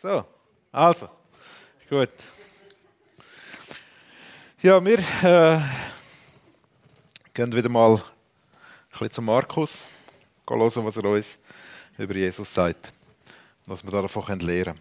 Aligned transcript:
So, 0.00 0.24
also, 0.72 1.10
gut. 1.86 2.08
Ja, 4.62 4.82
wir 4.82 4.98
äh, 4.98 5.60
gehen 7.34 7.54
wieder 7.54 7.68
mal 7.68 8.02
ein 8.98 9.10
zu 9.10 9.20
Markus, 9.20 9.88
gehen 10.46 10.58
hören, 10.58 10.86
was 10.86 10.96
er 10.96 11.04
uns 11.04 11.38
über 11.98 12.14
Jesus 12.14 12.54
sagt 12.54 12.90
und 13.66 13.74
was 13.74 13.84
wir 13.84 13.90
davon 13.90 14.38
lernen 14.38 14.64
können. 14.64 14.80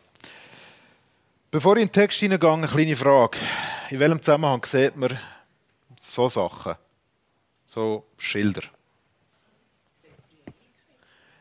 Bevor 1.51 1.75
ich 1.75 1.81
in 1.81 1.87
den 1.89 1.93
Text 1.93 2.19
hineingehe, 2.19 2.53
eine 2.53 2.67
kleine 2.67 2.95
Frage. 2.95 3.39
In 3.89 3.99
welchem 3.99 4.21
Zusammenhang 4.21 4.63
sieht 4.63 4.95
man 4.95 5.19
so 5.97 6.29
Sachen? 6.29 6.75
So 7.65 8.05
Schilder? 8.17 8.61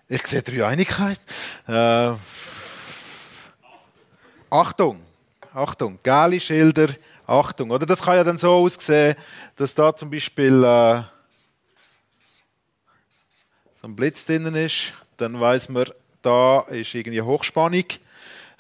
Ich 0.09 0.27
sehe 0.27 0.43
Dreieinigkeit. 0.43 1.21
Äh, 1.69 2.15
Achtung, 4.51 5.03
Achtung, 5.53 5.99
gelbe 6.03 6.41
Schilder, 6.41 6.89
Achtung. 7.27 7.71
Oder 7.71 7.85
das 7.85 8.01
kann 8.01 8.17
ja 8.17 8.25
dann 8.25 8.39
so 8.39 8.53
aussehen, 8.53 9.15
dass 9.57 9.75
da 9.75 9.95
zum 9.95 10.11
Beispiel 10.11 10.65
äh, 10.65 11.03
so 13.81 13.89
ein 13.89 13.95
Blitz 13.95 14.25
drinnen 14.25 14.55
ist. 14.55 14.95
Dann 15.17 15.39
weiß 15.39 15.69
man, 15.69 15.91
da 16.23 16.61
ist 16.63 16.95
irgendwie 16.95 17.21
Hochspannung. 17.21 17.85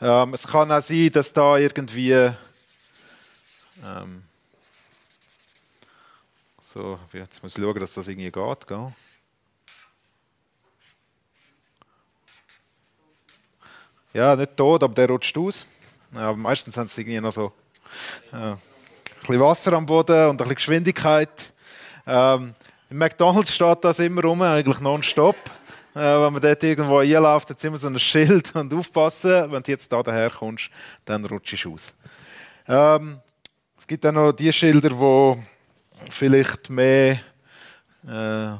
Ähm, 0.00 0.34
es 0.34 0.46
kann 0.46 0.70
auch 0.70 0.82
sein, 0.82 1.10
dass 1.10 1.32
da 1.32 1.56
irgendwie 1.56 2.12
ähm, 3.84 4.22
so, 6.60 6.98
jetzt 7.14 7.42
muss 7.42 7.56
ich 7.56 7.62
schauen, 7.62 7.80
dass 7.80 7.94
das 7.94 8.08
irgendwie 8.08 8.30
geht. 8.30 8.66
Gell? 8.66 8.92
Ja, 14.12 14.36
nicht 14.36 14.56
tot, 14.56 14.82
aber 14.82 14.94
der 14.94 15.08
rutscht 15.08 15.36
aus. 15.38 15.64
Ja, 16.14 16.32
meistens 16.32 16.76
haben 16.76 16.88
sie 16.88 17.02
irgendwie 17.02 17.20
noch 17.20 17.32
so 17.32 17.52
äh, 18.32 18.36
ein 18.36 18.58
bisschen 19.20 19.40
Wasser 19.40 19.72
am 19.74 19.84
Boden 19.84 20.28
und 20.28 20.30
ein 20.30 20.36
bisschen 20.36 20.54
Geschwindigkeit. 20.54 21.52
Ähm, 22.06 22.54
Im 22.88 22.98
McDonalds 22.98 23.54
steht 23.54 23.84
das 23.84 23.98
immer 23.98 24.22
rum, 24.22 24.40
eigentlich 24.42 24.80
nonstop. 24.80 25.36
Äh, 25.94 26.00
wenn 26.00 26.32
man 26.32 26.40
dort 26.40 26.62
irgendwo 26.62 26.98
einläuft, 26.98 27.50
hat 27.50 27.58
es 27.58 27.64
immer 27.64 27.78
so 27.78 27.88
ein 27.88 27.98
Schild 27.98 28.54
und 28.54 28.72
aufpassen, 28.72 29.52
wenn 29.52 29.62
du 29.62 29.70
jetzt 29.70 29.92
da 29.92 30.02
daher 30.02 30.30
kommst, 30.30 30.70
dann 31.04 31.24
rutschst 31.24 31.64
du 31.64 31.74
aus. 31.74 31.94
Ähm, 32.66 33.20
es 33.78 33.86
gibt 33.86 34.06
auch 34.06 34.12
noch 34.12 34.32
die 34.32 34.52
Schilder, 34.52 34.90
die 34.90 36.10
vielleicht 36.10 36.70
mehr 36.70 37.20
äh, 38.06 38.56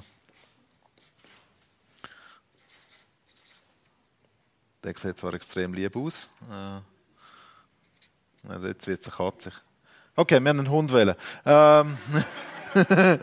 der 4.84 4.96
sieht 4.96 5.18
zwar 5.18 5.34
extrem 5.34 5.74
lieb 5.74 5.96
aus. 5.96 6.30
Äh, 6.50 6.97
also 8.48 8.68
jetzt 8.68 8.86
wird 8.86 9.00
es 9.00 9.10
katzig. 9.14 9.52
Okay, 10.16 10.40
wir 10.40 10.48
haben 10.50 10.58
einen 10.58 10.70
Hund 10.70 10.92
wählen. 10.92 11.14
Ähm. 11.46 11.96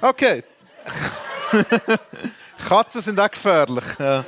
okay. 0.00 0.44
Katzen 2.68 3.00
sind 3.00 3.18
auch 3.18 3.30
gefährlich. 3.30 3.84
Äh, 3.98 4.22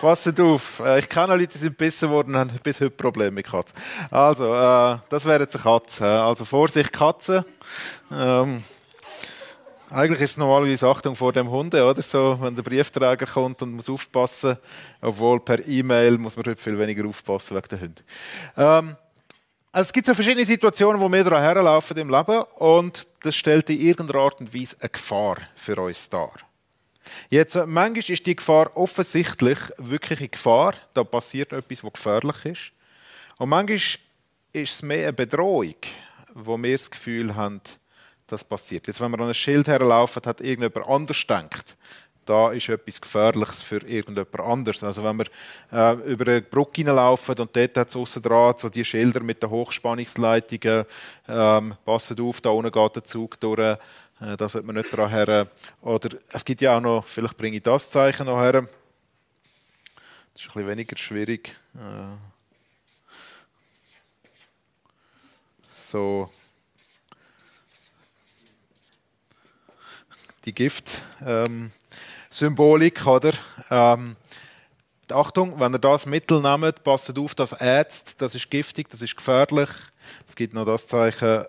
passet 0.00 0.40
auf. 0.40 0.80
Äh, 0.80 1.00
ich 1.00 1.08
kenne 1.08 1.34
Leute, 1.36 1.52
die 1.52 1.58
sind 1.58 1.78
gebissen 1.78 2.08
worden 2.10 2.34
und 2.34 2.40
haben 2.40 2.50
bis 2.62 2.80
heute 2.80 2.90
Probleme 2.90 3.32
mit 3.32 3.46
Katzen. 3.46 3.76
Also, 4.10 4.54
äh, 4.54 4.98
das 5.08 5.24
wäre 5.24 5.40
jetzt 5.40 5.56
eine 5.56 5.64
Katze. 5.64 6.08
Also 6.08 6.44
Vorsicht, 6.44 6.92
Katzen. 6.92 7.44
Ähm, 8.10 8.62
eigentlich 9.90 10.20
ist 10.20 10.32
es 10.32 10.36
normalerweise 10.36 10.86
Achtung 10.86 11.16
vor 11.16 11.32
dem 11.32 11.50
Hunde, 11.50 11.84
oder 11.84 12.02
so, 12.02 12.38
wenn 12.40 12.54
der 12.54 12.62
Briefträger 12.62 13.26
kommt 13.26 13.62
und 13.62 13.72
muss 13.72 13.88
aufpassen, 13.88 14.56
obwohl 15.00 15.40
per 15.40 15.66
E-Mail 15.66 16.18
muss 16.18 16.36
man 16.36 16.46
heute 16.46 16.60
viel 16.60 16.78
weniger 16.78 17.06
aufpassen 17.06 17.56
wegen 17.56 17.68
der 17.68 17.80
Hunde. 17.80 18.02
Ähm, 18.56 18.96
also 19.72 19.88
es 19.88 19.92
gibt 19.92 20.06
so 20.06 20.14
verschiedene 20.14 20.46
Situationen, 20.46 21.00
wo 21.00 21.10
wir 21.10 21.24
daran 21.24 21.42
herlaufen 21.42 21.96
im 21.96 22.10
Leben 22.10 22.42
und 22.56 23.06
das 23.22 23.36
stellt 23.36 23.68
in 23.70 23.80
irgendeiner 23.80 24.20
Art 24.20 24.40
und 24.40 24.54
Weise 24.54 24.76
eine 24.80 24.88
Gefahr 24.88 25.36
für 25.54 25.76
uns 25.80 26.08
dar. 26.08 26.32
Jetzt, 27.30 27.56
äh, 27.56 27.66
manchmal 27.66 27.98
ist 27.98 28.26
die 28.26 28.36
Gefahr 28.36 28.76
offensichtlich 28.76 29.58
wirklich 29.78 30.20
eine 30.20 30.28
Gefahr, 30.28 30.74
da 30.94 31.04
passiert 31.04 31.52
etwas, 31.52 31.84
was 31.84 31.92
gefährlich 31.92 32.44
ist. 32.44 32.72
Und 33.38 33.50
manchmal 33.50 33.76
ist 33.78 34.00
es 34.54 34.82
mehr 34.82 35.08
eine 35.08 35.12
Bedrohung, 35.12 35.76
wo 36.34 36.60
wir 36.60 36.76
das 36.76 36.90
Gefühl 36.90 37.34
haben, 37.34 37.60
das 38.28 38.44
passiert. 38.44 38.86
Jetzt, 38.86 39.00
wenn 39.00 39.10
man 39.10 39.20
an 39.20 39.28
ein 39.28 39.34
Schild 39.34 39.66
herlaufen, 39.66 40.22
hat 40.24 40.40
irgendjemand 40.40 40.88
anders 40.88 41.26
denkt, 41.26 41.76
da 42.28 42.52
ist 42.52 42.68
etwas 42.68 43.00
Gefährliches 43.00 43.62
für 43.62 43.78
irgendjemand 43.78 44.38
anders. 44.40 44.84
Also 44.84 45.02
wenn 45.02 45.16
wir 45.16 45.26
äh, 45.72 45.94
über 46.12 46.30
eine 46.30 46.42
Brücke 46.42 46.82
hineinlaufen 46.82 47.34
und 47.36 47.56
dort 47.56 47.76
hat 47.76 47.94
es 47.94 48.12
dran 48.22 48.54
so 48.58 48.68
die 48.68 48.84
Schilder 48.84 49.22
mit 49.22 49.42
den 49.42 49.48
Hochspannungsleitungen, 49.48 50.84
ähm, 51.26 51.74
passet 51.86 52.20
auf, 52.20 52.40
da 52.42 52.50
unten 52.50 52.70
geht 52.70 52.96
der 52.96 53.04
Zug 53.04 53.40
durch, 53.40 53.58
äh, 53.60 53.78
da 54.36 54.48
sollte 54.48 54.66
man 54.66 54.76
nicht 54.76 54.94
dran 54.94 55.08
her. 55.08 55.48
Oder 55.80 56.18
es 56.30 56.44
gibt 56.44 56.60
ja 56.60 56.76
auch 56.76 56.82
noch, 56.82 57.06
vielleicht 57.06 57.38
bringe 57.38 57.56
ich 57.56 57.62
das 57.62 57.88
Zeichen 57.88 58.26
noch 58.26 58.40
her. 58.40 58.52
Das 58.52 60.42
ist 60.42 60.48
ein 60.48 60.52
bisschen 60.52 60.68
weniger 60.68 60.98
schwierig. 60.98 61.56
Äh, 61.74 62.16
so 65.82 66.30
die 70.48 70.54
Gift-Symbolik, 70.54 73.00
ähm, 73.00 73.08
oder? 73.08 73.32
Ähm, 73.70 74.16
Achtung, 75.10 75.58
wenn 75.60 75.74
ihr 75.74 75.78
das 75.78 76.04
Mittel 76.06 76.42
nehmt, 76.42 76.84
passt 76.84 77.18
auf, 77.18 77.34
das 77.34 77.52
ätzt, 77.52 78.20
das 78.20 78.34
ist 78.34 78.50
giftig, 78.50 78.90
das 78.90 79.00
ist 79.02 79.16
gefährlich. 79.16 79.70
Es 80.26 80.36
gibt 80.36 80.54
noch 80.54 80.66
das 80.66 80.86
Zeichen. 80.86 81.44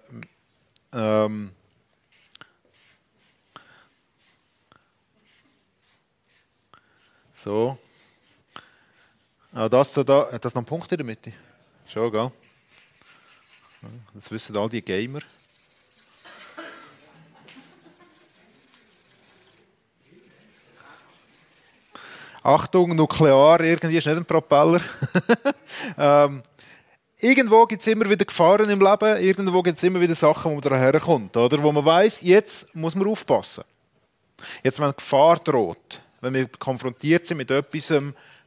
Ähm, 0.94 1.52
so. 7.34 7.78
Ah, 9.54 9.68
das 9.68 9.94
da, 9.94 10.32
hat 10.32 10.46
das 10.46 10.54
noch 10.54 10.62
einen 10.62 10.66
Punkt 10.66 10.92
in 10.92 10.98
der 10.98 11.06
Mitte? 11.06 11.34
Schon, 11.88 12.12
gell? 12.12 12.32
Das 14.14 14.30
wissen 14.32 14.58
all 14.58 14.70
die 14.70 14.82
Gamer. 14.82 15.22
Achtung, 22.44 22.96
nuklear, 22.96 23.62
irgendwie 23.62 23.98
ist 23.98 24.08
nicht 24.08 24.18
ein 24.18 24.26
Propeller. 24.26 24.82
ähm, 25.98 26.42
irgendwo 27.18 27.66
gibt 27.66 27.82
es 27.82 27.88
immer 27.88 28.10
wieder 28.10 28.26
Gefahren 28.26 28.70
im 28.70 28.80
Leben, 28.80 29.22
irgendwo 29.22 29.62
gibt 29.62 29.78
es 29.78 29.84
immer 29.84 30.00
wieder 30.00 30.16
Sachen, 30.16 30.52
wo 30.52 30.56
man 30.56 30.64
daher 30.64 31.00
kommt, 31.00 31.36
oder? 31.36 31.62
Wo 31.62 31.72
man 31.72 31.84
weiß, 31.84 32.22
jetzt 32.22 32.74
muss 32.74 32.96
man 32.96 33.08
aufpassen. 33.08 33.64
Jetzt, 34.64 34.80
wenn 34.80 34.92
Gefahr 34.92 35.38
droht, 35.38 36.02
wenn 36.22 36.34
wir 36.34 36.48
konfrontiert 36.48 37.26
sind 37.26 37.38
mit 37.38 37.52
etwas, 37.52 37.94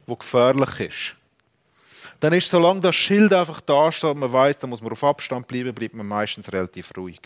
was 0.07 0.19
gefährlich 0.19 0.79
ist, 0.79 1.15
dann 2.19 2.33
ist, 2.33 2.49
solange 2.49 2.81
das 2.81 2.95
Schild 2.95 3.33
einfach 3.33 3.61
da 3.61 3.91
steht 3.91 4.15
man 4.15 4.31
weiß, 4.31 4.57
da 4.57 4.67
muss 4.67 4.81
man 4.81 4.91
auf 4.91 5.03
Abstand 5.03 5.47
bleiben, 5.47 5.73
bleibt 5.73 5.93
man 5.93 6.07
meistens 6.07 6.51
relativ 6.51 6.91
ruhig. 6.97 7.19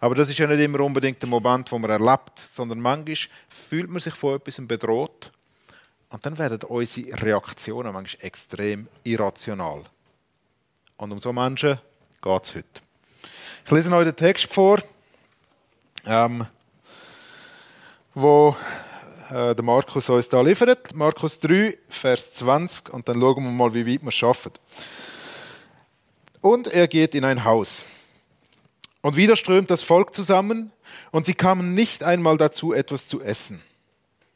Aber 0.00 0.14
das 0.14 0.28
ist 0.28 0.38
ja 0.38 0.46
nicht 0.46 0.60
immer 0.60 0.80
unbedingt 0.80 1.22
der 1.22 1.28
Moment, 1.28 1.70
wo 1.70 1.78
man 1.78 1.90
erlebt, 1.90 2.38
sondern 2.38 2.80
manchmal 2.80 3.16
fühlt 3.48 3.90
man 3.90 4.00
sich 4.00 4.14
von 4.14 4.36
etwas 4.36 4.60
bedroht 4.66 5.30
und 6.14 6.24
dann 6.24 6.38
werden 6.38 6.62
unsere 6.68 7.20
Reaktionen 7.22 7.92
manchmal 7.92 8.24
extrem 8.24 8.86
irrational. 9.02 9.82
Und 10.96 11.10
um 11.10 11.18
so 11.18 11.32
Menschen 11.32 11.80
geht 12.22 12.44
es 12.44 12.54
heute. 12.54 12.80
Ich 13.64 13.70
lese 13.72 13.92
euch 13.92 14.04
den 14.04 14.14
Text 14.14 14.46
vor, 14.46 14.80
ähm, 16.06 16.46
wo 18.14 18.56
äh, 19.28 19.56
der 19.56 19.64
Markus 19.64 20.08
uns 20.08 20.28
da 20.28 20.40
liefert. 20.40 20.94
Markus 20.94 21.40
3, 21.40 21.76
Vers 21.88 22.34
20. 22.34 22.90
Und 22.90 23.08
dann 23.08 23.18
schauen 23.18 23.42
wir 23.42 23.50
mal, 23.50 23.74
wie 23.74 23.84
weit 23.84 24.04
wir 24.04 24.12
schaffen. 24.12 24.52
Und 26.40 26.68
er 26.68 26.86
geht 26.86 27.16
in 27.16 27.24
ein 27.24 27.42
Haus. 27.42 27.84
Und 29.02 29.16
wieder 29.16 29.34
strömt 29.34 29.68
das 29.68 29.82
Volk 29.82 30.14
zusammen, 30.14 30.70
und 31.10 31.26
sie 31.26 31.34
kamen 31.34 31.74
nicht 31.74 32.04
einmal 32.04 32.36
dazu, 32.36 32.72
etwas 32.72 33.08
zu 33.08 33.20
essen. 33.20 33.60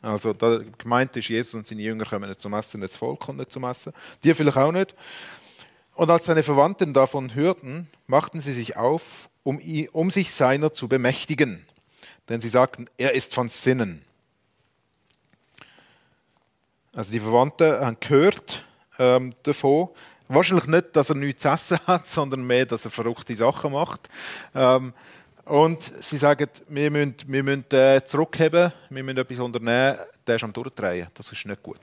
Also 0.01 0.33
da 0.33 0.61
gemeint 0.79 1.17
ist, 1.17 1.29
Jesus 1.29 1.55
und 1.55 1.67
seine 1.67 1.83
Jünger 1.83 2.05
kommen 2.05 2.29
nicht 2.29 2.41
zum 2.41 2.55
Essen, 2.55 2.81
das 2.81 2.97
Volk 2.97 3.21
kommt 3.21 3.39
nicht 3.39 3.53
zum 3.53 3.65
Essen. 3.65 3.93
Die 4.23 4.33
vielleicht 4.33 4.57
auch 4.57 4.73
nicht. 4.73 4.95
Und 5.95 6.11
als 6.11 6.27
seine 6.27 6.45
Verwandten 6.45 6.95
davon 6.95 7.35
hörten, 7.35 7.89
machten 8.07 8.41
sie 8.41 8.53
sich 8.53 8.77
auf, 8.77 9.29
um, 9.43 9.61
um 9.93 10.11
sich 10.11 10.33
seiner 10.33 10.73
zu 10.73 10.87
bemächtigen. 10.87 11.67
Denn 12.29 12.41
sie 12.41 12.49
sagten, 12.49 12.89
er 12.97 13.15
ist 13.15 13.35
von 13.35 13.49
Sinnen. 13.49 14.05
Also 16.95 17.11
die 17.11 17.21
Verwandten 17.21 17.81
haben 17.81 17.97
gehört 18.01 18.65
ähm, 18.99 19.35
davon. 19.43 19.89
Wahrscheinlich 20.29 20.67
nicht, 20.67 20.95
dass 20.95 21.09
er 21.09 21.17
nichts 21.17 21.43
zu 21.43 21.49
essen 21.49 21.79
hat, 21.87 22.07
sondern 22.09 22.47
mehr, 22.47 22.67
dass 22.67 22.85
er 22.85 22.91
verrückte 22.91 23.35
Sachen 23.35 23.73
macht. 23.73 24.09
Ähm, 24.55 24.93
und 25.49 25.83
sie 25.83 26.19
sagen, 26.19 26.49
wir 26.69 26.91
müssen, 26.91 27.15
wir 27.27 27.43
müssen 27.43 27.65
äh, 27.73 28.03
zurückheben, 28.05 28.73
wir 28.91 29.03
müssen 29.03 29.19
etwas 29.19 29.41
unternehmen, 29.41 29.99
der 30.27 30.37
ist 30.37 30.45
am 30.45 30.53
Durchdrehen. 30.53 31.09
Das 31.15 31.33
ist 31.33 31.45
nicht 31.47 31.63
gut. 31.63 31.81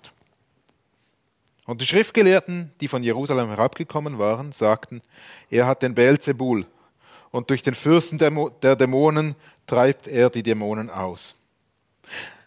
Und 1.66 1.82
die 1.82 1.88
Schriftgelehrten, 1.88 2.72
die 2.80 2.88
von 2.88 3.04
Jerusalem 3.04 3.50
herabgekommen 3.50 4.20
waren, 4.20 4.52
sagten, 4.52 5.02
er 5.50 5.66
hat 5.66 5.82
den 5.82 5.96
Beelzebul 5.96 6.66
und 7.32 7.50
durch 7.50 7.64
den 7.64 7.74
Fürsten 7.74 8.20
der 8.20 8.76
Dämonen 8.76 9.36
treibt 9.66 10.08
er 10.08 10.30
die 10.30 10.44
Dämonen 10.44 10.92
aus. 10.92 11.36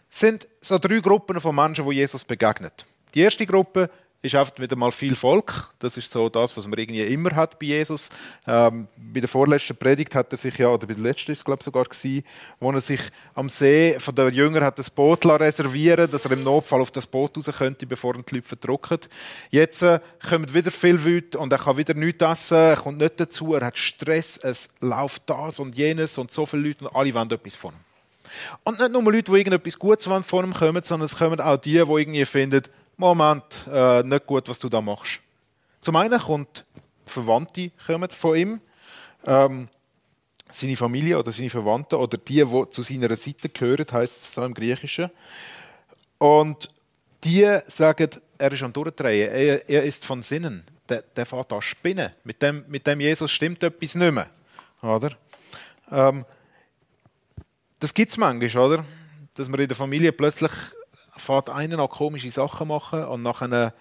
Es 0.09 0.19
sind 0.19 0.47
so 0.61 0.77
drei 0.77 0.99
Gruppen 0.99 1.41
von 1.41 1.53
Menschen, 1.53 1.83
wo 1.83 1.91
Jesus 1.91 2.23
begegnet. 2.23 2.85
Die 3.13 3.21
erste 3.21 3.45
Gruppe 3.45 3.89
ist 4.21 4.35
einfach 4.35 4.59
wieder 4.59 4.75
mal 4.75 4.91
viel 4.91 5.15
Volk. 5.15 5.71
Das 5.79 5.95
ist 5.95 6.11
so 6.11 6.27
das, 6.27 6.55
was 6.57 6.67
man 6.67 6.77
irgendwie 6.77 7.01
immer 7.03 7.33
hat 7.35 7.57
bei 7.57 7.67
Jesus. 7.67 8.09
Ähm, 8.45 8.87
bei 8.97 9.21
der 9.21 9.29
vorletzten 9.29 9.77
Predigt 9.77 10.13
hat 10.13 10.31
er 10.33 10.37
sich 10.37 10.57
ja, 10.57 10.67
oder 10.67 10.87
bei 10.87 10.93
der 10.93 11.03
letzten 11.03 11.31
ist 11.31 11.39
es 11.39 11.45
glaube 11.45 11.59
ich 11.61 11.65
sogar 11.65 11.85
gewesen, 11.85 12.23
wo 12.59 12.71
er 12.71 12.81
sich 12.81 13.01
am 13.33 13.47
See 13.47 13.97
von 13.97 14.13
den 14.13 14.33
Jüngern 14.33 14.63
hat 14.63 14.77
das 14.77 14.89
Boot 14.89 15.25
reservieren 15.25 16.09
dass 16.11 16.25
er 16.25 16.31
im 16.31 16.43
Notfall 16.43 16.81
auf 16.81 16.91
das 16.91 17.07
Boot 17.07 17.37
raus 17.37 17.49
könnte, 17.57 17.85
bevor 17.85 18.13
die 18.13 18.35
Leute 18.35 18.47
verdruckt. 18.47 19.09
Jetzt 19.51 19.83
äh, 19.83 19.99
kommen 20.27 20.53
wieder 20.53 20.71
viel 20.71 20.95
Leute 20.95 21.37
und 21.37 21.53
er 21.53 21.59
kann 21.59 21.77
wieder 21.77 21.93
nichts 21.93 22.23
essen, 22.23 22.57
er 22.57 22.77
kommt 22.77 22.97
nicht 22.97 23.19
dazu, 23.19 23.53
er 23.53 23.65
hat 23.65 23.77
Stress, 23.77 24.37
es 24.37 24.69
läuft 24.81 25.29
das 25.29 25.59
und 25.59 25.77
jenes 25.77 26.17
und 26.17 26.31
so 26.31 26.45
viele 26.45 26.63
Leute 26.63 26.85
und 26.85 26.95
alle 26.95 27.13
wollen 27.13 27.31
etwas 27.31 27.55
von 27.55 27.73
ihm. 27.73 27.79
Und 28.63 28.79
nicht 28.79 28.91
nur 28.91 29.03
Leute, 29.03 29.31
die 29.31 29.37
irgendetwas 29.37 29.79
Gutes 29.79 30.05
von 30.05 30.45
ihm 30.45 30.53
kommen, 30.53 30.83
sondern 30.83 31.05
es 31.05 31.17
kommen 31.17 31.39
auch 31.39 31.57
die, 31.57 31.71
die 31.71 31.77
irgendwie 31.77 32.25
finden, 32.25 32.63
Moment, 32.99 33.65
äh, 33.71 34.03
nicht 34.03 34.25
gut, 34.25 34.49
was 34.49 34.59
du 34.59 34.67
da 34.67 34.81
machst. 34.81 35.21
Zum 35.79 35.95
einen 35.95 36.19
kommt 36.19 36.65
Verwandte 37.05 37.71
kommen 37.87 38.09
von 38.09 38.37
ihm, 38.37 38.61
ähm, 39.25 39.69
seine 40.51 40.75
Familie 40.75 41.17
oder 41.17 41.31
seine 41.31 41.49
Verwandten 41.49 41.95
oder 41.95 42.17
die, 42.17 42.43
die 42.43 42.69
zu 42.69 42.81
seiner 42.81 43.15
Seite 43.15 43.47
gehören, 43.47 43.85
heißt 43.89 44.21
es 44.21 44.33
so 44.33 44.43
im 44.43 44.53
Griechischen. 44.53 45.09
Und 46.17 46.69
die 47.23 47.47
sagen, 47.67 48.09
er 48.37 48.51
ist 48.51 48.63
am 48.63 48.73
Durchdrehen, 48.73 49.31
er, 49.31 49.69
er 49.69 49.83
ist 49.83 50.05
von 50.05 50.21
Sinnen, 50.21 50.65
der, 50.89 51.01
der 51.01 51.25
fährt 51.25 51.53
an 51.53 51.61
spinnen. 51.61 52.11
Mit 52.25 52.41
dem, 52.41 52.65
mit 52.67 52.85
dem 52.85 52.99
Jesus 52.99 53.31
stimmt 53.31 53.63
etwas 53.63 53.95
nicht 53.95 54.13
mehr. 54.13 54.29
Oder? 54.81 55.11
Ähm, 55.89 56.25
das 57.79 57.93
gibt 57.93 58.11
es 58.11 58.17
manchmal, 58.17 58.65
oder? 58.65 58.85
Dass 59.35 59.47
man 59.47 59.61
in 59.61 59.69
der 59.69 59.77
Familie 59.77 60.11
plötzlich 60.11 60.51
fährt 61.19 61.49
einer 61.49 61.77
noch 61.77 61.89
komische 61.89 62.31
Sachen 62.31 62.67
machen 62.67 63.03
und 63.05 63.23
nachher 63.23 63.73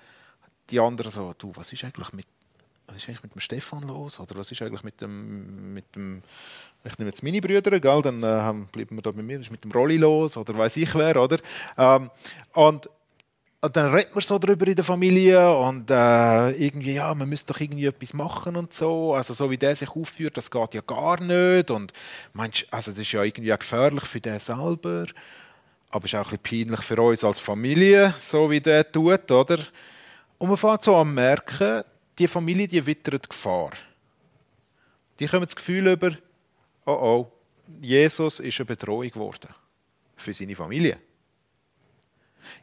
die 0.70 0.80
anderen 0.80 1.10
so, 1.10 1.34
du, 1.38 1.52
was 1.54 1.72
ist 1.72 1.84
eigentlich 1.84 2.12
mit, 2.12 2.26
was 2.86 2.96
ist 2.96 3.08
eigentlich 3.08 3.22
mit 3.22 3.34
dem 3.34 3.40
Stefan 3.40 3.82
los? 3.82 4.20
Oder 4.20 4.36
was 4.36 4.50
ist 4.50 4.60
eigentlich 4.62 4.82
mit 4.82 5.00
dem, 5.00 5.72
mit 5.74 5.94
dem 5.94 6.22
ich 6.84 6.98
nehme 6.98 7.10
jetzt 7.10 7.22
meine 7.22 7.40
Brüder, 7.40 7.80
gell, 7.80 8.02
dann 8.02 8.22
äh, 8.22 8.66
bleiben 8.72 8.96
wir 8.96 9.02
da 9.02 9.10
bei 9.10 9.22
mir, 9.22 9.38
was 9.38 9.46
ist 9.46 9.52
mit 9.52 9.64
dem 9.64 9.72
Rolli 9.72 9.96
los? 9.96 10.36
Oder 10.36 10.56
weiß 10.56 10.76
ich 10.76 10.94
wer, 10.94 11.16
oder? 11.16 11.38
Ähm, 11.76 12.10
und, 12.54 12.88
und 13.60 13.76
dann 13.76 13.92
redet 13.92 14.14
man 14.14 14.22
so 14.22 14.38
darüber 14.38 14.66
in 14.68 14.76
der 14.76 14.84
Familie 14.84 15.56
und 15.56 15.90
äh, 15.90 16.50
irgendwie, 16.52 16.94
ja, 16.94 17.12
man 17.14 17.28
müsste 17.28 17.52
doch 17.52 17.60
irgendwie 17.60 17.86
etwas 17.86 18.14
machen 18.14 18.54
und 18.54 18.72
so. 18.72 19.14
Also 19.14 19.34
so 19.34 19.50
wie 19.50 19.58
der 19.58 19.74
sich 19.74 19.90
aufführt, 19.90 20.36
das 20.36 20.50
geht 20.50 20.74
ja 20.74 20.80
gar 20.80 21.20
nicht. 21.20 21.70
Und 21.70 21.92
meinst, 22.32 22.66
also 22.70 22.92
das 22.92 23.00
ist 23.00 23.12
ja 23.12 23.24
irgendwie 23.24 23.52
auch 23.52 23.58
gefährlich 23.58 24.04
für 24.04 24.20
den 24.20 24.38
selber 24.38 25.06
aber 25.90 26.04
es 26.04 26.12
ist 26.12 26.18
auch 26.18 26.30
ein 26.30 26.38
bisschen 26.38 26.66
peinlich 26.66 26.80
für 26.82 27.00
uns 27.00 27.24
als 27.24 27.38
Familie, 27.38 28.14
so 28.20 28.50
wie 28.50 28.60
der 28.60 28.90
tut, 28.90 29.30
oder? 29.30 29.58
Und 30.38 30.48
man 30.48 30.56
fängt 30.56 30.84
so 30.84 30.96
an 30.96 31.14
merken, 31.14 31.82
die 32.18 32.28
Familie, 32.28 32.68
die 32.68 32.84
wittert 32.84 33.28
Gefahr. 33.28 33.72
Die 35.18 35.26
kommen 35.26 35.44
das 35.44 35.56
Gefühl 35.56 35.88
über, 35.88 36.16
oh 36.84 36.92
oh, 36.92 37.32
Jesus 37.80 38.40
ist 38.40 38.58
eine 38.58 38.66
Bedrohung 38.66 39.10
geworden 39.10 39.48
für 40.16 40.32
seine 40.32 40.56
Familie. 40.56 40.98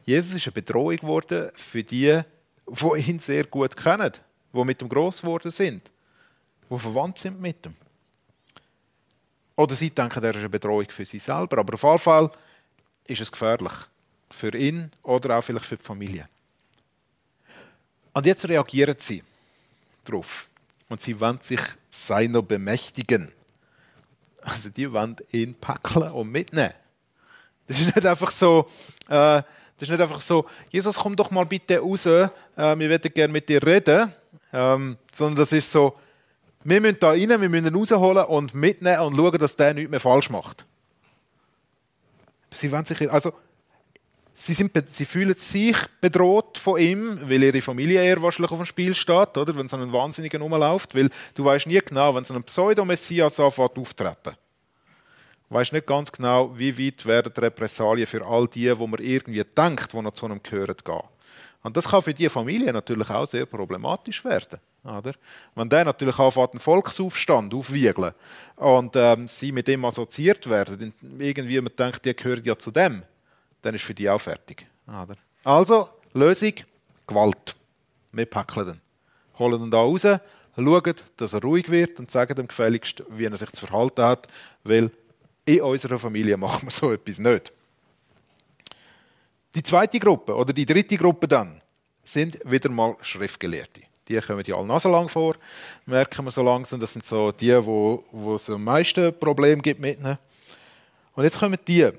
Jesus 0.04 0.34
ist 0.34 0.46
eine 0.46 0.52
Bedrohung 0.52 0.96
geworden 0.96 1.50
für 1.54 1.82
die, 1.82 2.20
die 2.66 3.10
ihn 3.10 3.18
sehr 3.18 3.44
gut 3.44 3.76
kennen, 3.76 4.12
die 4.52 4.64
mit 4.64 4.82
ihm 4.82 4.88
gross 4.88 5.20
geworden 5.20 5.50
sind, 5.50 5.90
die 6.70 6.78
verwandt 6.78 7.18
sind 7.18 7.40
mit 7.40 7.64
ihm. 7.66 7.74
Oder 9.56 9.74
sie 9.74 9.90
denken, 9.90 10.22
er 10.22 10.30
ist 10.30 10.36
eine 10.36 10.48
Bedrohung 10.48 10.90
für 10.90 11.04
sie 11.04 11.18
selber. 11.18 11.58
Aber 11.58 11.74
auf 11.74 11.82
jeden 11.82 11.98
Fall 11.98 12.30
ist 13.06 13.20
es 13.20 13.32
gefährlich. 13.32 13.72
Für 14.30 14.56
ihn 14.56 14.90
oder 15.02 15.38
auch 15.38 15.42
vielleicht 15.42 15.66
für 15.66 15.76
die 15.76 15.82
Familie. 15.82 16.28
Und 18.12 18.26
jetzt 18.26 18.48
reagieren 18.48 18.96
sie 18.98 19.22
darauf. 20.04 20.48
Und 20.88 21.00
sie 21.00 21.18
wollen 21.20 21.38
sich 21.42 21.60
seiner 21.90 22.42
bemächtigen. 22.42 23.32
Also 24.42 24.70
die 24.70 24.90
wollen 24.92 25.16
ihn 25.32 25.54
packeln 25.54 26.10
und 26.10 26.30
mitnehmen. 26.30 26.74
Das 27.66 27.80
ist 27.80 27.94
nicht 27.94 28.06
einfach 28.06 28.30
so, 28.30 28.66
äh, 29.08 29.42
das 29.42 29.44
ist 29.80 29.90
nicht 29.90 30.00
einfach 30.00 30.20
so, 30.20 30.46
Jesus, 30.70 30.96
komm 30.96 31.16
doch 31.16 31.30
mal 31.30 31.44
bitte 31.44 31.78
raus, 31.80 32.06
äh, 32.06 32.28
wir 32.56 32.88
würden 32.88 33.12
gerne 33.12 33.32
mit 33.32 33.48
dir 33.48 33.64
reden. 33.64 34.12
Ähm, 34.52 34.96
sondern 35.12 35.36
das 35.36 35.52
ist 35.52 35.70
so, 35.70 35.98
wir 36.64 36.80
müssen 36.80 36.98
da 37.00 37.10
rein, 37.10 37.28
wir 37.28 37.48
müssen 37.48 37.66
ihn 37.66 37.74
rausholen 37.74 38.24
und 38.24 38.54
mitnehmen 38.54 39.00
und 39.00 39.16
schauen, 39.16 39.38
dass 39.38 39.56
der 39.56 39.74
nichts 39.74 39.90
mehr 39.90 40.00
falsch 40.00 40.30
macht. 40.30 40.64
Sie, 42.56 42.68
sich, 42.68 43.10
also, 43.10 43.32
sie, 44.34 44.54
sind, 44.54 44.72
sie 44.88 45.04
fühlen 45.04 45.34
sich 45.36 45.76
bedroht 46.00 46.58
von 46.58 46.80
ihm, 46.80 47.18
weil 47.22 47.42
ihre 47.42 47.60
Familie 47.60 48.02
eher 48.02 48.20
wahrscheinlich 48.22 48.52
auf 48.52 48.58
dem 48.58 48.66
Spiel 48.66 48.94
steht, 48.94 49.36
oder? 49.36 49.54
wenn 49.54 49.68
so 49.68 49.76
ein 49.76 49.92
Wahnsinniger 49.92 50.38
rumläuft. 50.38 50.94
Weil 50.94 51.10
du 51.34 51.44
weißt 51.44 51.66
nie 51.66 51.78
genau, 51.78 52.14
wenn 52.14 52.24
so 52.24 52.34
ein 52.34 52.44
Pseudo-Messias 52.44 53.40
anfängt 53.40 53.78
auftreten. 53.78 54.36
Weißt 55.48 55.72
nicht 55.72 55.86
ganz 55.86 56.10
genau, 56.10 56.58
wie 56.58 56.76
weit 56.76 57.06
werden 57.06 57.32
Repressalien 57.32 58.06
für 58.06 58.24
all 58.26 58.48
die, 58.48 58.76
wo 58.76 58.86
man 58.86 59.00
irgendwie 59.00 59.44
denkt, 59.44 59.92
die 59.92 60.02
noch 60.02 60.12
zu 60.12 60.26
einem 60.26 60.42
gehören, 60.42 60.74
gehen. 60.84 61.02
Und 61.62 61.76
das 61.76 61.88
kann 61.88 62.02
für 62.02 62.14
die 62.14 62.28
Familie 62.28 62.72
natürlich 62.72 63.08
auch 63.10 63.26
sehr 63.26 63.46
problematisch 63.46 64.24
werden. 64.24 64.58
Oder? 64.86 65.14
Wenn 65.54 65.68
der 65.68 65.84
natürlich 65.84 66.18
anfängt, 66.18 66.52
einen 66.52 66.60
Volksaufstand 66.60 67.52
aufwiegeln 67.52 68.12
und 68.56 68.94
ähm, 68.94 69.26
sie 69.26 69.50
mit 69.50 69.66
dem 69.66 69.84
assoziiert 69.84 70.48
werden, 70.48 70.92
irgendwie 71.18 71.60
man 71.60 71.72
denkt, 71.76 72.04
die 72.04 72.14
gehört 72.14 72.46
ja 72.46 72.56
zu 72.56 72.70
dem, 72.70 73.02
dann 73.62 73.74
ist 73.74 73.84
für 73.84 73.94
die 73.94 74.08
auch 74.08 74.20
fertig. 74.20 74.66
Oder? 74.86 75.16
Also, 75.42 75.88
Lösung, 76.12 76.52
Gewalt. 77.06 77.56
Wir 78.12 78.26
packeln 78.26 78.66
den. 78.66 78.80
Holen 79.38 79.64
ihn 79.64 79.70
da 79.70 79.78
raus, 79.78 80.02
schauen, 80.02 80.94
dass 81.16 81.32
er 81.32 81.42
ruhig 81.42 81.68
wird 81.68 81.98
und 81.98 82.10
sagen 82.10 82.34
dem 82.34 82.48
gefälligst, 82.48 83.02
wie 83.10 83.24
er 83.24 83.36
sich 83.36 83.50
zu 83.52 83.66
verhalten 83.66 84.04
hat, 84.04 84.28
weil 84.64 84.90
in 85.44 85.60
unserer 85.60 85.98
Familie 85.98 86.36
machen 86.36 86.66
wir 86.66 86.70
so 86.70 86.92
etwas 86.92 87.18
nicht. 87.18 87.52
Die 89.54 89.62
zweite 89.62 89.98
Gruppe 89.98 90.34
oder 90.34 90.52
die 90.52 90.66
dritte 90.66 90.96
Gruppe 90.96 91.26
dann 91.26 91.60
sind 92.02 92.38
wieder 92.44 92.68
mal 92.68 92.96
Schriftgelehrte. 93.00 93.82
Die 94.08 94.20
kommen 94.20 94.44
ja 94.46 94.56
alle 94.56 94.66
naselang 94.66 95.08
vor, 95.08 95.34
merken 95.84 96.24
wir 96.24 96.30
so 96.30 96.42
langsam. 96.42 96.78
Das 96.78 96.92
sind 96.92 97.04
so 97.04 97.32
die, 97.32 97.52
wo, 97.64 98.04
wo 98.12 98.36
es 98.36 98.48
am 98.48 98.62
meisten 98.62 99.18
Probleme 99.18 99.60
gibt 99.60 99.80
mit 99.80 99.98
ihnen. 99.98 100.18
Und 101.14 101.24
jetzt 101.24 101.38
kommen 101.38 101.58
die. 101.66 101.90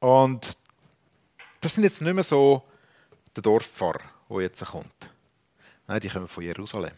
Und 0.00 0.56
das 1.60 1.74
sind 1.74 1.84
jetzt 1.84 2.02
nicht 2.02 2.14
mehr 2.14 2.24
so 2.24 2.62
der 3.34 3.42
Dorfpfarrer, 3.42 4.02
der 4.28 4.40
jetzt 4.40 4.64
kommt. 4.66 5.10
Nein, 5.86 6.00
die 6.00 6.08
kommen 6.08 6.28
von 6.28 6.42
Jerusalem. 6.42 6.92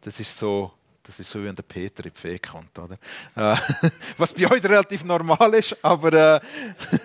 Das 0.00 0.18
ist 0.18 0.36
so, 0.36 0.72
das 1.02 1.20
ist 1.20 1.30
so 1.30 1.40
wie 1.40 1.44
wenn 1.44 1.54
der 1.54 1.62
Peter 1.62 2.04
in 2.04 2.12
die 2.12 2.18
Fee 2.18 2.38
kommt, 2.38 2.76
oder? 2.78 2.98
Äh, 3.36 3.56
was 4.18 4.32
bei 4.32 4.50
euch 4.50 4.62
relativ 4.64 5.04
normal 5.04 5.54
ist, 5.54 5.76
aber 5.82 6.12
äh, 6.12 6.40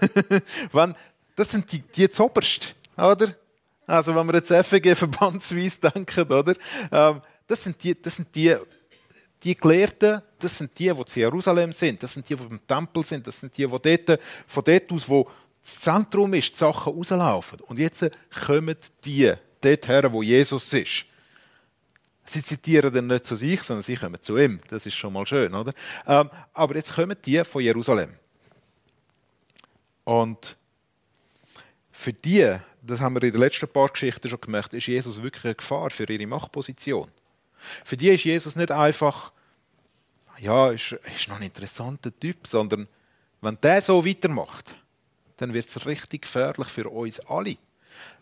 wenn, 0.72 0.96
das 1.36 1.52
sind 1.52 1.72
die, 1.72 1.80
die 1.80 2.10
zoberst, 2.10 2.76
oder? 2.98 3.36
Also 3.88 4.14
wenn 4.14 4.28
wir 4.28 4.36
jetzt 4.36 4.52
FG 4.52 4.96
verbandsweise 4.96 5.80
denken, 5.80 6.32
oder? 6.32 6.54
Ähm, 6.92 7.22
das 7.48 7.64
sind 7.64 7.82
die, 7.82 8.00
das 8.00 8.18
sind 8.18 8.36
die, 8.36 8.56
die 9.42 9.56
Gelehrten, 9.56 10.22
das 10.40 10.58
sind 10.58 10.78
die, 10.78 10.92
die 10.94 11.06
zu 11.06 11.20
Jerusalem 11.20 11.72
sind, 11.72 12.04
das 12.04 12.14
sind 12.14 12.28
die, 12.28 12.36
die 12.36 12.44
im 12.44 12.68
Tempel 12.68 13.06
sind, 13.06 13.26
das 13.26 13.40
sind 13.40 13.58
die, 13.58 13.66
die 13.66 13.98
dort, 14.06 14.20
von 14.46 14.64
dort 14.64 14.92
aus, 14.92 15.08
wo 15.08 15.30
das 15.64 15.80
Zentrum 15.80 16.34
ist, 16.34 16.52
die 16.52 16.58
Sachen 16.58 16.94
rauslaufen. 16.94 17.62
Und 17.62 17.80
jetzt 17.80 18.06
kommen 18.46 18.76
die 19.06 19.34
dort 19.62 19.88
her, 19.88 20.12
wo 20.12 20.22
Jesus 20.22 20.74
ist. 20.74 21.06
Sie 22.26 22.44
zitieren 22.44 22.94
dann 22.94 23.08
nicht 23.08 23.26
zu 23.26 23.38
sich, 23.38 23.64
sondern 23.64 23.84
sie 23.84 23.96
kommen 23.96 24.22
zu 24.22 24.38
ihm. 24.38 24.60
Das 24.68 24.86
ist 24.86 24.96
schon 24.96 25.14
mal 25.14 25.26
schön, 25.26 25.54
oder? 25.54 25.74
Ähm, 26.06 26.30
aber 26.54 26.76
jetzt 26.76 26.94
kommen 26.94 27.16
die 27.26 27.42
von 27.46 27.62
Jerusalem. 27.62 28.10
Und 30.04 30.58
für 31.92 32.12
die 32.12 32.58
das 32.88 33.00
haben 33.00 33.16
wir 33.16 33.24
in 33.24 33.32
den 33.32 33.42
letzten 33.42 33.68
paar 33.68 33.90
Geschichten 33.90 34.30
schon 34.30 34.42
gemerkt, 34.42 34.74
ist 34.74 34.88
Jesus 34.88 35.22
wirklich 35.22 35.46
eine 35.46 35.56
Gefahr 35.56 35.90
für 35.90 36.10
ihre 36.10 36.28
Machtposition. 36.28 37.10
Für 37.84 37.98
die 37.98 38.10
ist 38.10 38.24
Jesus 38.24 38.56
nicht 38.56 38.72
einfach, 38.72 39.32
ja, 40.40 40.70
ist, 40.70 40.96
ist 41.16 41.28
noch 41.28 41.38
ein 41.38 41.44
interessanter 41.44 42.18
Typ, 42.18 42.48
sondern 42.48 42.88
wenn 43.42 43.58
der 43.62 43.82
so 43.82 44.06
weitermacht, 44.06 44.76
dann 45.38 45.54
wird 45.54 45.66
es 45.66 45.86
richtig 45.86 46.24
gefährlich 46.24 46.68
für 46.70 46.90
uns 46.90 47.20
alle. 47.22 47.58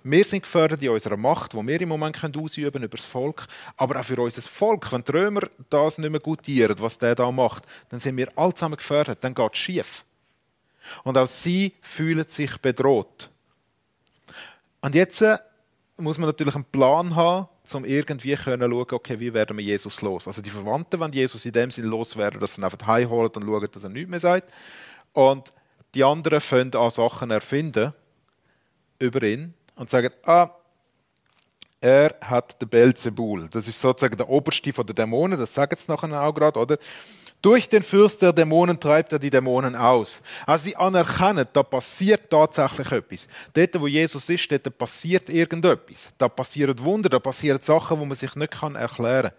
Wir 0.03 0.24
sind 0.24 0.43
gefährdet 0.43 0.81
in 0.81 0.89
unserer 0.89 1.17
Macht, 1.17 1.53
die 1.53 1.67
wir 1.67 1.81
im 1.81 1.89
Moment 1.89 2.24
ausüben 2.24 2.72
können 2.72 2.86
über 2.86 2.98
das 2.98 3.05
Volk, 3.05 3.48
aber 3.75 4.00
auch 4.00 4.03
für 4.03 4.22
unser 4.22 4.41
Volk. 4.41 4.91
Wenn 4.91 5.03
die 5.03 5.12
Römer 5.12 5.41
das 5.69 5.98
nicht 5.98 6.10
mehr 6.10 6.19
gutieren, 6.19 6.75
was 6.79 6.98
der 6.98 7.15
da 7.15 7.31
macht, 7.31 7.63
dann 7.89 8.00
sind 8.00 8.15
wir 8.17 8.31
alle 8.38 8.53
zusammen 8.53 8.77
gefährdet, 8.77 9.19
dann 9.22 9.34
geht 9.34 9.53
es 9.53 9.60
schief. 9.60 10.05
Und 11.03 11.17
auch 11.17 11.27
sie 11.27 11.74
fühlen 11.81 12.25
sich 12.27 12.57
bedroht. 12.57 13.29
Und 14.86 14.94
jetzt 14.94 15.20
äh, 15.22 15.39
muss 15.98 16.20
man 16.20 16.27
natürlich 16.30 16.54
einen 16.54 16.65
Plan 16.65 17.15
haben, 17.15 17.48
um 17.74 17.86
irgendwie 17.86 18.36
können 18.36 18.70
schauen, 18.70 18.86
okay, 18.92 19.20
wie 19.20 19.34
werden 19.34 19.58
wir 19.58 19.63
Jesus 19.63 20.04
los. 20.04 20.27
Also 20.27 20.44
die 20.44 20.51
Verwandten 20.51 21.00
wenn 21.00 21.12
Jesus 21.12 21.44
in 21.44 21.54
dem 21.54 21.72
Sinne 21.72 21.88
loswerden, 21.88 22.39
dass 22.39 22.54
sie 22.54 22.62
ihn 22.62 22.65
einfach 22.65 22.86
heimholen 22.86 23.32
und 23.34 23.44
schauen, 23.44 23.68
dass 23.72 23.84
er 23.84 23.89
nichts 23.89 24.12
mehr 24.12 24.20
sagt. 24.20 24.54
Und 25.12 25.51
die 25.96 26.04
anderen 26.04 26.39
fangen 26.39 26.75
an 26.75 26.92
Sachen 26.92 27.32
erfinden 27.32 27.94
über 29.00 29.24
ihn 29.24 29.56
und 29.75 29.89
sagen, 29.89 30.12
ah, 30.24 30.51
er 31.82 32.15
hat 32.22 32.62
den 32.62 32.70
Belzebul. 32.70 33.50
Das 33.50 33.68
ist 33.68 33.82
sozusagen 33.82 34.18
der 34.18 34.30
oberste 34.30 34.72
von 34.72 34.86
den 34.86 34.96
Dämonen, 34.96 35.39
das 35.39 35.56
sagen 35.56 35.75
sie 35.80 35.92
nachher 35.92 36.22
auch 36.22 36.36
gerade, 36.36 36.60
oder? 36.60 36.77
Durch 37.46 37.70
den 37.70 37.84
Fürst 37.84 38.24
der 38.24 38.34
Dämonen 38.34 38.80
treibt 38.80 39.14
er 39.14 39.20
die 39.20 39.30
Dämonen 39.30 39.75
aus. 39.75 40.24
Also 40.48 40.64
sie 40.64 40.75
anerkennen, 40.75 41.46
da 41.54 41.62
passiert 41.62 42.28
tatsächlich 42.32 42.92
etwas. 42.92 43.28
Dort, 43.54 43.80
wo 43.80 43.86
Jesus 43.86 44.28
ist, 44.30 44.52
dort 44.52 44.75
passiert 44.75 45.30
irgendetwas. 45.30 46.12
Da 46.18 46.28
passieren 46.28 46.80
Wunder, 46.80 47.08
da 47.08 47.20
passieren 47.20 47.62
Sachen, 47.62 48.00
wo 48.00 48.06
man 48.06 48.16
sich 48.16 48.34
nicht 48.34 48.52
erklären 48.64 49.30
kann. 49.30 49.32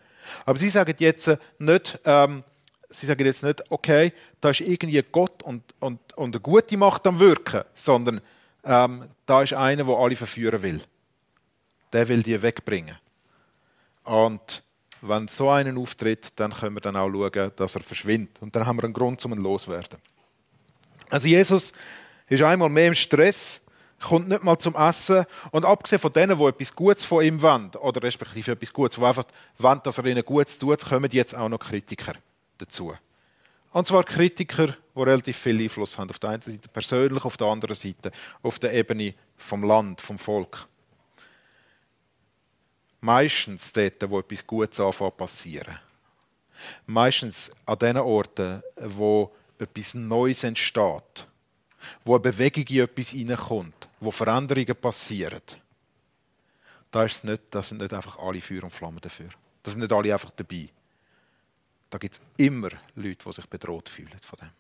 Aber 0.44 0.56
sie 0.56 0.70
sagen 0.70 0.94
jetzt 1.00 1.32
nicht, 1.58 1.98
ähm, 2.04 2.44
sie 2.90 3.06
sagen 3.06 3.26
jetzt 3.26 3.42
nicht, 3.42 3.64
okay, 3.70 4.12
da 4.40 4.50
ist 4.50 4.60
irgendwie 4.60 5.02
Gott 5.10 5.42
und, 5.42 5.64
und, 5.80 5.98
und 6.16 6.36
eine 6.36 6.40
gute 6.40 6.76
Macht 6.76 7.08
am 7.08 7.18
Wirken, 7.18 7.64
sondern 7.74 8.20
ähm, 8.62 9.06
da 9.26 9.42
ist 9.42 9.52
einer, 9.52 9.82
der 9.82 9.96
alle 9.96 10.14
verführen 10.14 10.62
will. 10.62 10.80
Der 11.92 12.06
will 12.06 12.22
die 12.22 12.40
wegbringen. 12.40 12.96
Und 14.04 14.62
wenn 15.02 15.28
so 15.28 15.50
einen 15.50 15.78
auftritt, 15.78 16.32
dann 16.36 16.52
können 16.52 16.76
wir 16.76 16.80
dann 16.80 16.96
auch 16.96 17.10
schauen, 17.10 17.52
dass 17.56 17.74
er 17.74 17.82
verschwindet. 17.82 18.36
Und 18.40 18.54
dann 18.56 18.66
haben 18.66 18.76
wir 18.76 18.84
einen 18.84 18.92
Grund, 18.92 19.24
um 19.24 19.32
ihn 19.32 19.38
loszuwerden. 19.38 19.98
Also 21.10 21.28
Jesus 21.28 21.72
ist 22.28 22.42
einmal 22.42 22.68
mehr 22.68 22.88
im 22.88 22.94
Stress, 22.94 23.62
kommt 24.00 24.28
nicht 24.28 24.42
mal 24.42 24.58
zum 24.58 24.74
Essen. 24.74 25.24
Und 25.50 25.64
abgesehen 25.64 26.00
von 26.00 26.12
denen, 26.12 26.38
die 26.38 26.44
etwas 26.44 26.74
Gutes 26.74 27.04
von 27.04 27.24
ihm 27.24 27.40
wollen, 27.42 27.70
oder 27.80 28.02
respektive 28.02 28.52
etwas 28.52 28.72
Gutes, 28.72 28.96
die 28.96 29.04
einfach 29.04 29.24
wollen, 29.58 29.80
dass 29.84 29.98
er 29.98 30.06
ihnen 30.06 30.24
Gutes 30.24 30.58
tut, 30.58 30.84
kommen 30.84 31.10
jetzt 31.12 31.34
auch 31.34 31.48
noch 31.48 31.58
Kritiker 31.58 32.14
dazu. 32.58 32.94
Und 33.72 33.86
zwar 33.86 34.04
Kritiker, 34.04 34.68
die 34.94 35.02
relativ 35.02 35.36
viel 35.36 35.60
Einfluss 35.60 35.98
haben. 35.98 36.10
Auf 36.10 36.18
der 36.18 36.30
einen 36.30 36.42
Seite 36.42 36.68
persönlich, 36.68 37.24
auf 37.24 37.36
der 37.36 37.46
anderen 37.48 37.76
Seite 37.76 38.10
auf 38.42 38.58
der 38.58 38.72
Ebene 38.72 39.14
vom 39.36 39.62
Land, 39.64 40.00
vom 40.00 40.18
Volk 40.18 40.66
meistens 43.06 43.72
dort, 43.72 44.10
wo 44.10 44.18
etwas 44.18 44.46
Gutes 44.46 44.80
anfängt 44.80 45.16
passieren. 45.16 45.78
Meistens 46.86 47.50
an 47.64 47.78
den 47.78 47.98
Orten, 47.98 48.62
wo 48.76 49.32
etwas 49.58 49.94
Neues 49.94 50.42
entsteht, 50.42 51.26
wo 52.04 52.14
eine 52.14 52.20
Bewegung 52.20 52.66
in 52.66 52.82
etwas 52.82 53.10
hineinkommt, 53.10 53.88
wo 54.00 54.10
Veränderungen 54.10 54.74
passieren. 54.74 55.42
Da 56.90 57.04
ist 57.04 57.24
nicht, 57.24 57.42
das 57.50 57.68
sind 57.68 57.80
nicht 57.80 57.92
einfach 57.92 58.18
alle 58.18 58.40
Feuer 58.40 58.64
und 58.64 58.72
Flammen 58.72 59.00
dafür. 59.00 59.28
Da 59.62 59.70
sind 59.70 59.80
nicht 59.80 59.92
alle 59.92 60.12
einfach 60.12 60.30
dabei. 60.30 60.68
Da 61.90 61.98
gibt 61.98 62.14
es 62.14 62.20
immer 62.36 62.70
Leute, 62.96 63.24
die 63.24 63.32
sich 63.32 63.46
bedroht 63.46 63.88
fühlen 63.88 64.18
von 64.20 64.38
dem. 64.40 64.50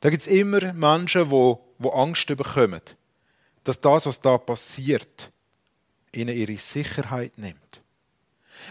Da 0.00 0.08
gibt 0.08 0.22
es 0.22 0.28
immer 0.28 0.72
Menschen, 0.72 1.28
die, 1.28 1.54
die 1.78 1.90
Angst 1.90 2.26
bekommen, 2.26 2.80
dass 3.64 3.78
das, 3.78 4.06
was 4.06 4.20
da 4.20 4.38
passiert, 4.38 5.30
ihnen 6.14 6.36
ihre 6.36 6.56
Sicherheit 6.56 7.36
nimmt. 7.38 7.82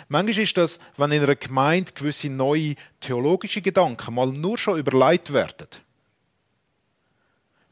Manchmal 0.07 0.43
ist 0.43 0.57
das, 0.57 0.79
wenn 0.97 1.11
in 1.11 1.23
einer 1.23 1.35
Gemeinde 1.35 1.91
gewisse 1.91 2.29
neue 2.29 2.75
theologische 2.99 3.61
Gedanken 3.61 4.13
mal 4.13 4.27
nur 4.27 4.57
schon 4.57 4.79
überlegt 4.79 5.33
werden. 5.33 5.67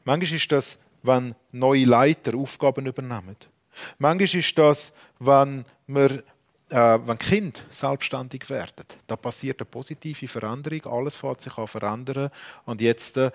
Manchmal 0.04 0.36
ist 0.36 0.52
das, 0.52 0.78
wenn 1.02 1.34
neue 1.52 1.84
Leiter 1.84 2.36
Aufgaben 2.36 2.86
übernehmen. 2.86 3.36
Manchmal 3.98 4.40
ist 4.40 4.58
das, 4.58 4.92
wenn, 5.20 5.64
wir, 5.86 6.22
äh, 6.70 6.98
wenn 7.04 7.18
Kinder 7.18 7.60
selbstständig 7.70 8.48
werden. 8.50 8.86
Da 9.06 9.16
passiert 9.16 9.60
eine 9.60 9.66
positive 9.66 10.26
Veränderung, 10.26 10.86
alles 10.86 11.14
fängt 11.14 11.40
sich 11.40 11.56
an 11.56 11.66
verändern 11.66 12.30
und 12.64 12.80
jetzt 12.80 13.16
äh, 13.16 13.30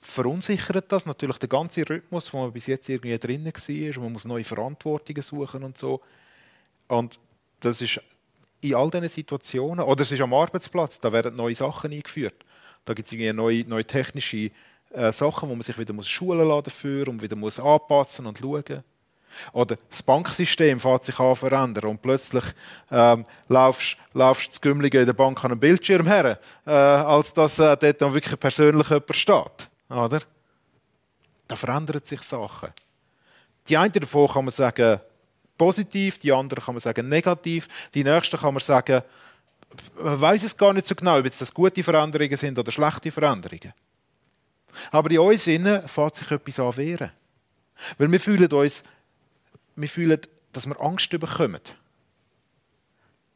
verunsichert 0.00 0.90
das 0.90 1.06
natürlich 1.06 1.38
den 1.38 1.48
ganzen 1.48 1.84
Rhythmus, 1.84 2.32
wo 2.32 2.42
man 2.42 2.52
bis 2.52 2.66
jetzt 2.66 2.88
irgendwie 2.88 3.18
drin 3.18 3.44
war. 3.44 4.02
Man 4.02 4.12
muss 4.12 4.24
neue 4.24 4.44
Verantwortungen 4.44 5.22
suchen 5.22 5.62
und 5.62 5.76
so. 5.76 6.00
Und 6.88 7.18
das 7.60 7.80
ist 7.82 8.00
in 8.62 8.74
all 8.74 8.90
diesen 8.90 9.08
Situationen, 9.08 9.84
oder 9.84 10.02
es 10.02 10.12
ist 10.12 10.20
am 10.20 10.34
Arbeitsplatz, 10.34 11.00
da 11.00 11.12
werden 11.12 11.36
neue 11.36 11.54
Sachen 11.54 11.92
eingeführt. 11.92 12.44
Da 12.84 12.94
gibt 12.94 13.12
es 13.12 13.34
neue, 13.34 13.64
neue 13.64 13.84
technische 13.84 14.50
äh, 14.90 15.12
Sachen, 15.12 15.48
wo 15.48 15.54
man 15.54 15.62
sich 15.62 15.78
wieder 15.78 15.92
muss 15.92 16.08
schulen 16.08 16.48
lassen 16.48 16.64
dafür 16.64 17.08
und 17.08 17.22
wieder 17.22 17.36
muss 17.36 17.60
anpassen 17.60 18.26
und 18.26 18.38
schauen. 18.38 18.82
Oder 19.52 19.78
das 19.88 20.02
Banksystem 20.02 20.80
fährt 20.80 21.04
sich 21.04 21.18
an 21.18 21.36
verändern 21.36 21.90
und 21.90 22.02
plötzlich 22.02 22.44
ähm, 22.90 23.24
laufst, 23.48 23.96
laufst 24.12 24.50
das 24.50 24.60
Gümmelige 24.60 25.00
in 25.00 25.06
der 25.06 25.12
Bank 25.12 25.44
an 25.44 25.52
einem 25.52 25.60
Bildschirm 25.60 26.06
her, 26.06 26.38
äh, 26.66 26.70
als 26.70 27.32
dass 27.32 27.58
äh, 27.58 27.76
dort 27.76 28.02
dann 28.02 28.12
wirklich 28.14 28.38
persönlich 28.40 28.88
jemand 28.90 29.16
steht. 29.16 29.69
Oder? 29.90 30.20
Da 31.48 31.56
verändern 31.56 32.00
sich 32.04 32.22
Sachen. 32.22 32.70
Die 33.68 33.76
eine 33.76 33.90
davon 33.90 34.28
kann 34.28 34.44
man 34.44 34.52
sagen 34.52 35.00
positiv, 35.58 36.18
die 36.18 36.32
andere 36.32 36.62
kann 36.62 36.74
man 36.74 36.80
sagen 36.80 37.08
negativ, 37.08 37.68
die 37.92 38.02
nächste 38.02 38.38
kann 38.38 38.54
man 38.54 38.62
sagen, 38.62 39.02
man 39.94 40.20
weiß 40.20 40.42
es 40.44 40.56
gar 40.56 40.72
nicht 40.72 40.86
so 40.86 40.94
genau, 40.94 41.18
ob 41.18 41.24
das 41.24 41.52
gute 41.52 41.82
Veränderungen 41.82 42.36
sind 42.36 42.58
oder 42.58 42.72
schlechte 42.72 43.10
Veränderungen. 43.10 43.74
Aber 44.90 45.10
in 45.10 45.18
uns 45.18 45.46
innen 45.46 45.86
fängt 45.86 46.16
sich 46.16 46.30
etwas 46.30 46.60
an 46.60 46.76
wehren. 46.76 47.10
Weil 47.98 48.10
wir 48.10 48.20
fühlen 48.20 48.50
uns, 48.50 48.84
wir 49.76 49.88
fühlen, 49.88 50.20
dass 50.52 50.66
wir 50.66 50.80
Angst 50.80 51.10
bekommen. 51.10 51.60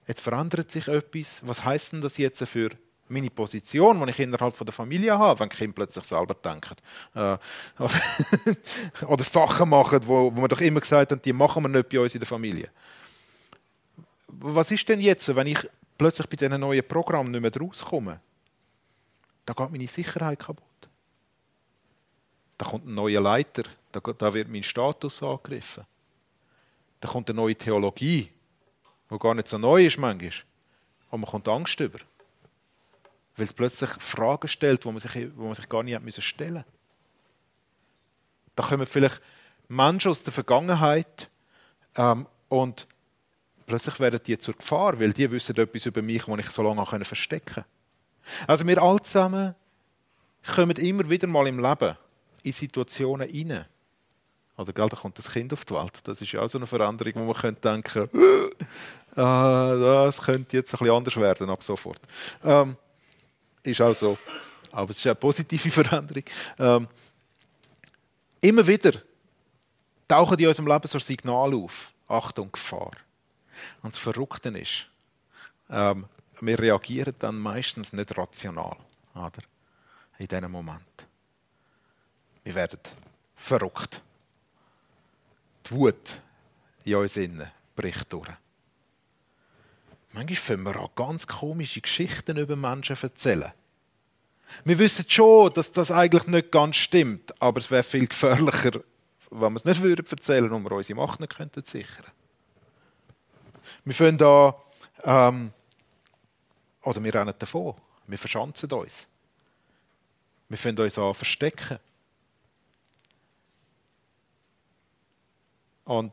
Jetzt 0.07 0.21
verändert 0.21 0.71
sich 0.71 0.89
etwas. 0.89 1.43
Was 1.45 1.65
heißt 1.65 1.93
denn 1.93 2.01
das 2.01 2.19
jetzt 2.19 2.47
für 2.49 2.71
meine 3.09 3.31
Position, 3.31 4.05
die 4.05 4.11
ich 4.11 4.21
innerhalb 4.21 4.57
der 4.57 4.73
Familie 4.73 5.19
habe, 5.19 5.41
wenn 5.41 5.49
Kinder 5.49 5.75
plötzlich 5.75 6.05
selber 6.05 6.35
denken. 6.35 6.77
Äh, 7.15 7.37
oder 9.07 9.25
Sachen 9.25 9.69
machen, 9.69 10.01
wo, 10.07 10.35
wo 10.35 10.41
wir 10.41 10.49
doch 10.49 10.61
immer 10.61 10.81
gesagt 10.81 11.13
haben, 11.13 11.23
die 11.23 11.33
machen 11.33 11.63
wir 11.63 11.69
nicht 11.69 11.89
bei 11.89 12.01
uns 12.01 12.15
in 12.15 12.21
der 12.21 12.27
Familie. 12.27 12.71
Was 14.29 14.71
ist 14.71 14.89
denn 14.89 15.01
jetzt, 15.01 15.35
wenn 15.35 15.47
ich 15.47 15.59
plötzlich 15.99 16.27
bei 16.29 16.37
diesen 16.37 16.61
neuen 16.61 16.87
Programmen 16.87 17.31
nicht 17.31 17.41
mehr 17.41 17.53
rauskomme? 17.61 18.21
Da 19.45 19.53
geht 19.53 19.71
meine 19.71 19.87
Sicherheit 19.87 20.39
kaputt. 20.39 20.65
Da 22.57 22.67
kommt 22.67 22.87
ein 22.87 22.95
neuer 22.95 23.21
Leiter, 23.21 23.65
da, 23.93 24.01
da 24.01 24.33
wird 24.33 24.49
mein 24.49 24.63
Status 24.63 25.23
angegriffen. 25.23 25.85
Da 27.01 27.09
kommt 27.09 27.29
eine 27.29 27.37
neue 27.37 27.57
Theologie, 27.57 28.31
die 29.11 29.19
gar 29.19 29.35
nicht 29.35 29.49
so 29.49 29.59
neu 29.59 29.85
ist 29.85 29.99
manchmal. 29.99 30.33
Aber 31.09 31.19
man 31.19 31.31
kommt 31.31 31.49
Angst 31.49 31.79
über 31.81 31.99
weil 33.37 33.47
es 33.47 33.53
plötzlich 33.53 33.91
Fragen 33.91 34.49
stellt, 34.49 34.85
wo 34.85 34.93
man 34.93 35.01
sich, 35.01 35.29
wo 35.37 35.45
man 35.45 35.55
sich 35.55 35.69
gar 35.69 35.83
nicht 35.83 36.01
müssen 36.03 36.23
stellen. 36.23 36.65
Da 38.55 38.63
kommen 38.63 38.87
vielleicht 38.87 39.21
Menschen 39.69 40.11
aus 40.11 40.23
der 40.23 40.33
Vergangenheit 40.33 41.29
ähm, 41.97 42.27
und 42.49 42.87
plötzlich 43.67 43.99
werden 43.99 44.21
die 44.25 44.39
zur 44.39 44.55
Gefahr, 44.55 45.01
weil 45.01 45.13
die 45.13 45.31
wissen 45.31 45.57
etwas 45.57 45.87
über 45.87 46.03
mich, 46.03 46.25
das 46.25 46.39
ich 46.39 46.51
so 46.51 46.63
lange 46.63 47.05
verstecken 47.05 47.55
konnte. 47.55 47.69
Also 48.47 48.67
wir 48.67 48.81
alle 48.81 49.03
zusammen 49.03 49.55
kommen 50.55 50.77
immer 50.77 51.09
wieder 51.09 51.27
mal 51.27 51.47
im 51.47 51.59
Leben 51.59 51.97
in 52.43 52.53
Situationen 52.53 53.29
hinein. 53.29 53.67
Oder 54.57 54.73
gell, 54.73 54.89
da 54.89 54.97
kommt 54.97 55.19
das 55.19 55.33
Kind 55.33 55.53
auf 55.53 55.65
die 55.65 55.75
Welt. 55.75 56.01
Das 56.05 56.21
ist 56.21 56.31
ja 56.31 56.41
auch 56.41 56.49
so 56.49 56.59
eine 56.59 56.67
Veränderung, 56.67 57.13
wo 57.17 57.25
man 57.25 57.35
könnte 57.35 57.61
denken, 57.61 58.09
ah, 59.17 59.75
das 59.77 60.23
könnte 60.23 60.57
jetzt 60.57 60.73
ein 60.75 60.79
bisschen 60.79 60.95
anders 60.95 61.17
werden 61.17 61.51
ab 61.51 61.65
sofort. 61.65 62.01
Ähm, 62.45 62.77
ist 63.65 63.81
auch 63.81 63.95
so. 63.95 64.17
Aber 64.71 64.91
es 64.91 64.99
ist 64.99 65.07
eine 65.07 65.15
positive 65.15 65.71
Veränderung. 65.85 66.25
Ähm, 66.59 66.89
immer 68.41 68.67
wieder 68.67 68.93
tauchen 70.07 70.39
in 70.39 70.49
unserem 70.49 70.69
Leben 70.69 70.87
so 70.87 70.99
Signale 70.99 71.57
auf. 71.57 71.93
Achtung, 72.09 72.53
Gefahr. 72.53 72.93
Und 73.83 73.95
das 73.95 73.99
Verrückte 73.99 74.51
ist, 74.51 74.87
ähm, 75.71 76.07
wir 76.41 76.59
reagieren 76.59 77.15
dann 77.19 77.39
meistens 77.39 77.93
nicht 77.93 78.17
rational. 78.17 78.77
Oder? 79.15 79.43
In 80.19 80.29
diesem 80.29 80.51
Moment. 80.51 81.07
Wir 82.43 82.55
werden 82.55 82.81
verrückt. 83.35 84.03
Die 85.67 85.71
Wut 85.71 86.21
in 86.85 86.97
uns 86.97 87.17
innen 87.17 87.51
bricht 87.75 88.13
durch. 88.13 88.29
Manchmal 90.15 90.37
fangen 90.37 90.63
wir 90.63 90.77
an, 90.77 90.91
ganz 90.95 91.27
komische 91.27 91.81
Geschichten 91.81 92.37
über 92.37 92.55
Menschen 92.55 92.97
erzählen. 92.97 93.53
Wir 94.65 94.79
wissen 94.79 95.05
schon, 95.09 95.53
dass 95.53 95.73
das 95.73 95.91
eigentlich 95.91 96.29
nicht 96.29 96.53
ganz 96.53 96.77
stimmt, 96.77 97.35
aber 97.43 97.59
es 97.59 97.69
wäre 97.69 97.83
viel 97.83 98.07
gefährlicher, 98.07 98.81
wenn 99.31 99.53
wir 99.53 99.57
es 99.57 99.65
nicht 99.65 99.83
würden 99.83 100.07
erzählen 100.09 100.53
und 100.53 100.63
wir 100.63 100.71
unsere 100.71 101.01
Macht 101.01 101.19
nicht 101.19 101.35
könnten 101.35 101.65
sichern. 101.65 102.07
Wir 103.85 103.95
fangen 103.95 104.23
an, 104.23 104.55
ähm, 105.03 105.53
oder 106.83 107.03
wir 107.03 107.13
rennen 107.13 107.35
davon, 107.37 107.75
wir 108.07 108.19
verschanzen 108.19 108.71
uns. 108.71 109.09
Wir 110.49 110.59
fangen 110.59 110.79
uns 110.79 110.97
an 110.97 111.13
verstecken. 111.13 111.81
Und 115.87 116.13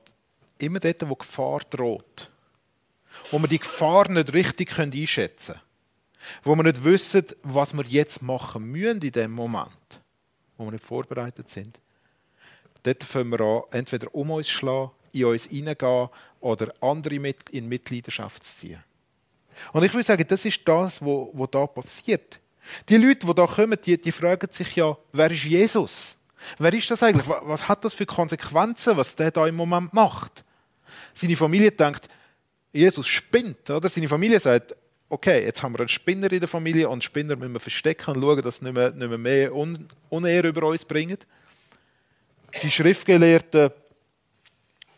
immer 0.58 0.80
dort, 0.80 1.08
wo 1.08 1.16
Gefahr 1.16 1.60
droht, 1.70 2.31
wo 3.30 3.40
wir 3.40 3.48
die 3.48 3.60
Gefahr 3.60 4.10
nicht 4.10 4.34
richtig 4.34 4.78
einschätzen 4.78 5.54
können, 5.54 5.62
wo 6.44 6.56
wir 6.56 6.64
nicht 6.64 6.84
wissen, 6.84 7.26
was 7.44 7.74
wir 7.74 7.84
jetzt 7.86 8.22
machen 8.22 8.64
müssen 8.64 9.02
in 9.02 9.12
dem 9.12 9.32
Moment, 9.32 10.02
wo 10.58 10.66
wir 10.66 10.72
nicht 10.72 10.84
vorbereitet 10.84 11.50
sind, 11.50 11.80
dort 12.84 13.04
fangen 13.04 13.32
wir 13.32 13.42
an, 13.42 13.62
entweder 13.72 14.14
um 14.14 14.32
uns 14.32 14.48
zu 14.48 14.54
schlagen, 14.54 14.92
in 15.14 15.26
uns 15.26 15.46
hineingehen 15.46 16.10
oder 16.40 16.74
andere 16.82 17.34
in 17.52 17.70
Mitleidenschaft 17.70 18.44
zu 18.44 18.56
ziehen. 18.56 18.84
Und 19.74 19.84
ich 19.84 19.94
würde 19.94 20.04
sagen, 20.04 20.26
das 20.28 20.46
ist 20.46 20.62
das, 20.66 21.02
was 21.02 21.52
da 21.52 21.68
passiert. 21.68 22.40
Die 22.90 22.98
Leute, 22.98 23.26
die 23.26 23.34
da 23.34 23.48
kommen, 23.48 23.78
die, 23.84 24.00
die 24.00 24.12
fragen 24.12 24.52
sich 24.52 24.76
ja, 24.76 24.96
wer 25.12 25.32
ist 25.32 25.44
Jesus? 25.44 26.18
Wer 26.58 26.74
ist 26.74 26.90
das 26.90 27.04
eigentlich? 27.04 27.28
Was 27.28 27.68
hat 27.68 27.84
das 27.86 27.94
für 27.94 28.06
Konsequenzen, 28.06 28.98
was 28.98 29.16
der 29.16 29.32
da 29.32 29.46
im 29.48 29.56
Moment 29.56 29.94
macht? 29.94 30.44
Seine 31.14 31.36
Familie 31.36 31.72
denkt, 31.72 32.08
Jesus 32.74 33.08
spinnt, 33.08 33.70
oder? 33.70 33.90
Seine 33.90 34.08
Familie 34.08 34.40
sagt, 34.40 34.76
okay, 35.10 35.44
jetzt 35.44 35.62
haben 35.62 35.74
wir 35.74 35.80
einen 35.80 35.90
Spinner 35.90 36.32
in 36.32 36.40
der 36.40 36.48
Familie 36.48 36.88
und 36.88 37.04
Spinner 37.04 37.36
müssen 37.36 37.54
wir 37.54 37.60
verstecken 37.60 38.16
und 38.16 38.22
schauen, 38.22 38.42
dass 38.42 38.58
sie 38.58 38.66
nicht 38.66 38.74
mehr, 38.74 38.92
nicht 38.92 39.10
mehr, 39.10 39.18
mehr 39.18 39.54
Un 39.54 39.88
Unehr 40.10 40.44
über 40.46 40.68
uns 40.68 40.86
bringen. 40.86 41.18
Die 42.64 42.72
Schriftgelehrten, 42.72 43.72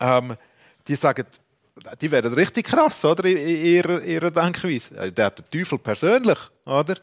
ähm, 0.00 0.36
die 0.86 0.94
sagen, 0.94 1.26
die 2.00 2.10
werden 2.10 2.32
richtig 2.32 2.66
krass, 2.66 3.04
oder? 3.04 3.24
In 3.24 3.64
ihrer, 3.64 4.02
ihrer 4.02 4.30
Denkweise. 4.30 5.10
Der 5.12 5.26
hat 5.26 5.38
den 5.38 5.50
Teufel 5.50 5.78
persönlich, 5.78 6.38
oder? 6.64 6.94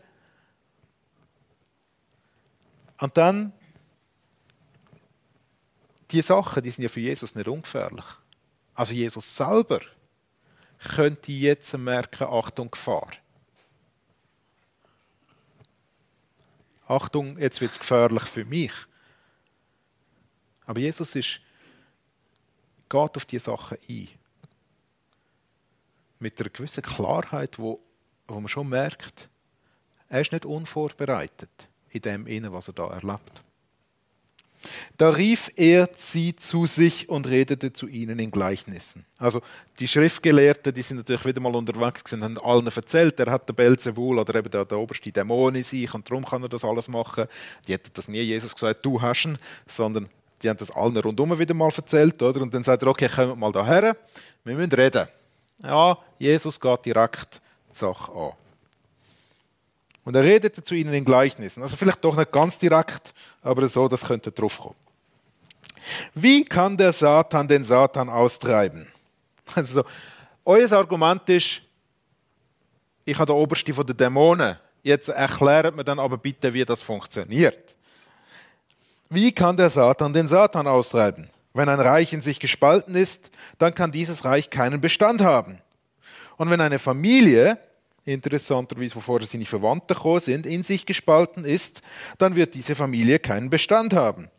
Und 3.00 3.18
dann, 3.18 3.52
die 6.12 6.22
Sachen, 6.22 6.64
die 6.64 6.70
sind 6.70 6.84
ja 6.84 6.90
für 6.90 7.00
Jesus 7.00 7.36
nicht 7.36 7.48
ungefährlich. 7.48 8.06
Also 8.74 8.94
Jesus 8.94 9.36
selber 9.36 9.82
könnte 10.82 11.32
jetzt 11.32 11.78
merken, 11.78 12.28
Achtung, 12.28 12.72
Gefahr. 12.72 13.12
Achtung, 16.88 17.38
jetzt 17.38 17.62
wird 17.62 17.72
es 17.72 17.80
gefährlich 17.80 18.24
für 18.24 18.44
mich. 18.44 18.74
Aber 20.66 20.80
Jesus 20.80 21.16
ist, 21.16 21.40
geht 22.90 23.18
auf 23.18 23.26
diese 23.26 23.46
Sachen 23.46 23.78
ein. 23.88 24.10
Mit 26.20 26.40
einer 26.40 26.50
gewissen 26.50 26.84
Klarheit, 26.84 27.58
wo, 27.58 27.82
wo 28.28 28.40
man 28.40 28.48
schon 28.48 28.70
merkt, 28.70 29.30
er 30.10 30.22
ist 30.22 30.32
nicht 30.32 30.46
unvorbereitet 30.46 31.70
in 31.90 32.02
dem, 32.02 32.52
was 32.52 32.68
er 32.68 32.74
da 32.74 32.88
erlebt. 32.88 33.44
Da 34.98 35.10
rief 35.10 35.52
er 35.56 35.90
sie 35.96 36.36
zu 36.36 36.66
sich 36.66 37.10
und 37.10 37.28
redete 37.28 37.74
zu 37.74 37.88
ihnen 37.88 38.20
in 38.20 38.32
Gleichnissen. 38.32 39.06
Also 39.18 39.42
die 39.80 39.88
Schriftgelehrten, 39.88 40.74
die 40.74 40.82
sind 40.82 40.98
natürlich 40.98 41.26
wieder 41.26 41.42
mal 41.42 41.56
unterwegs 41.56 42.04
gewesen, 42.04 42.24
haben 42.24 42.38
allen 42.40 42.68
erzählt, 42.68 43.20
er 43.20 43.32
hat 43.32 43.50
den 43.50 43.56
Belzebul 43.56 44.20
oder 44.20 44.36
eben 44.36 44.52
der, 44.52 44.66
der 44.66 44.78
oberste 44.78 45.12
Dämon 45.12 45.56
in 45.56 45.64
sich 45.64 45.94
und 45.94 46.10
darum 46.10 46.26
kann 46.26 46.44
er 46.44 46.50
das 46.50 46.64
alles 46.64 46.88
machen. 46.88 47.26
Die 47.68 47.74
hätten 47.74 47.92
das 47.94 48.08
nie 48.08 48.22
Jesus 48.22 48.54
gesagt, 48.54 48.86
du 48.86 49.02
hast 49.02 49.26
ihn, 49.26 49.38
sondern 49.68 50.10
die 50.42 50.50
haben 50.50 50.58
das 50.58 50.72
allen 50.72 50.98
rundum 50.98 51.38
wieder 51.38 51.54
mal 51.54 51.72
erzählt, 51.76 52.22
oder? 52.22 52.42
Und 52.42 52.54
dann 52.54 52.64
sagt 52.64 52.82
er, 52.82 52.88
okay, 52.88 53.08
kommt 53.08 53.40
mal 53.40 53.52
daher, 53.52 53.96
wir 54.44 54.56
müssen 54.56 54.72
reden. 54.72 55.08
Ja, 55.64 55.98
Jesus 56.18 56.60
geht 56.60 56.86
direkt 56.86 57.42
die 57.72 57.78
Sache 57.78 58.12
an. 58.12 58.32
Und 60.04 60.16
er 60.16 60.24
redete 60.24 60.64
zu 60.64 60.74
ihnen 60.76 60.94
in 60.94 61.06
Gleichnissen. 61.06 61.62
Also 61.62 61.78
vielleicht 61.78 62.04
doch 62.04 62.16
nicht 62.16 62.32
ganz 62.32 62.58
direkt, 62.58 63.14
aber 63.42 63.68
so, 63.68 63.88
das 63.88 64.02
könnte 64.02 64.32
drauf 64.32 64.58
kommen. 64.58 64.76
Wie 66.14 66.44
kann 66.44 66.78
der 66.78 66.92
Satan 66.92 67.48
den 67.48 67.64
Satan 67.64 68.10
austreiben? 68.10 68.88
Also, 69.54 69.84
euer 70.46 70.72
Argument 70.72 71.28
ist, 71.30 71.62
ich 73.04 73.16
habe 73.18 73.26
der 73.26 73.36
Oberste 73.36 73.74
von 73.74 73.86
den 73.86 73.98
Dämonen. 73.98 74.58
Jetzt 74.84 75.10
erklärt 75.10 75.76
mir 75.76 75.84
dann 75.84 76.00
aber 76.00 76.18
bitte, 76.18 76.54
wie 76.54 76.64
das 76.64 76.82
funktioniert. 76.82 77.76
Wie 79.10 79.32
kann 79.32 79.58
der 79.58 79.70
Satan 79.70 80.14
den 80.14 80.28
Satan 80.28 80.68
austreiben? 80.68 81.30
Wenn 81.54 81.68
ein 81.68 81.80
Reich 81.80 82.14
in 82.14 82.22
sich 82.22 82.40
gespalten 82.40 82.96
ist, 82.96 83.30
dann 83.58 83.76
kann 83.76 83.92
dieses 83.92 84.24
Reich 84.24 84.50
keinen 84.50 84.80
Bestand 84.80 85.22
haben. 85.22 85.60
Und 86.38 86.50
wenn 86.50 86.62
eine 86.62 86.80
Familie, 86.80 87.58
interessanterweise, 88.06 88.96
wo 88.96 89.00
vorher 89.00 89.28
seine 89.28 89.46
Verwandten 89.46 89.96
gekommen 89.96 90.20
sind, 90.20 90.46
in 90.46 90.64
sich 90.64 90.86
gespalten 90.86 91.46
ist, 91.46 91.82
dann 92.18 92.36
wird 92.36 92.56
diese 92.56 92.76
Familie 92.76 93.20
keinen 93.20 93.50
Bestand 93.50 93.94
haben. 93.94 94.30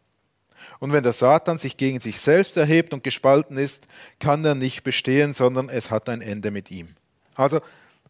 Und 0.80 0.92
wenn 0.92 1.04
der 1.04 1.12
Satan 1.12 1.58
sich 1.58 1.76
gegen 1.76 2.00
sich 2.00 2.18
selbst 2.18 2.56
erhebt 2.56 2.92
und 2.92 3.04
gespalten 3.04 3.56
ist, 3.56 3.86
kann 4.18 4.44
er 4.44 4.56
nicht 4.56 4.82
bestehen, 4.82 5.32
sondern 5.32 5.68
es 5.68 5.90
hat 5.90 6.08
ein 6.08 6.20
Ende 6.20 6.50
mit 6.50 6.70
ihm. 6.70 6.88
Also 7.36 7.60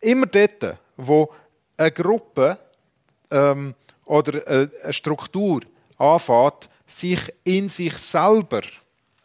immer 0.00 0.26
dort, 0.26 0.78
wo 0.96 1.30
eine 1.76 1.92
Gruppe 1.92 2.58
ähm, 3.30 3.74
oder 4.06 4.46
eine 4.46 4.92
Struktur 4.92 5.60
anfängt, 5.98 6.68
sich 6.86 7.32
in 7.44 7.68
sich 7.68 7.94
selber 7.98 8.62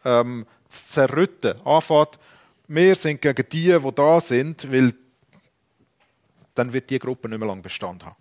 ähm, 0.04 0.46
zu 0.68 0.86
zerrütten, 0.86 1.60
anfängt, 1.64 2.18
wir 2.66 2.94
sind 2.94 3.22
gegen 3.22 3.48
die, 3.50 3.78
die 3.78 3.94
da 3.94 4.20
sind, 4.20 4.70
weil 4.70 4.92
dann 6.58 6.72
wird 6.72 6.90
die 6.90 6.98
Gruppe 6.98 7.28
nicht 7.28 7.38
mehr 7.38 7.48
lange 7.48 7.62
Bestand 7.62 8.04
haben. 8.04 8.16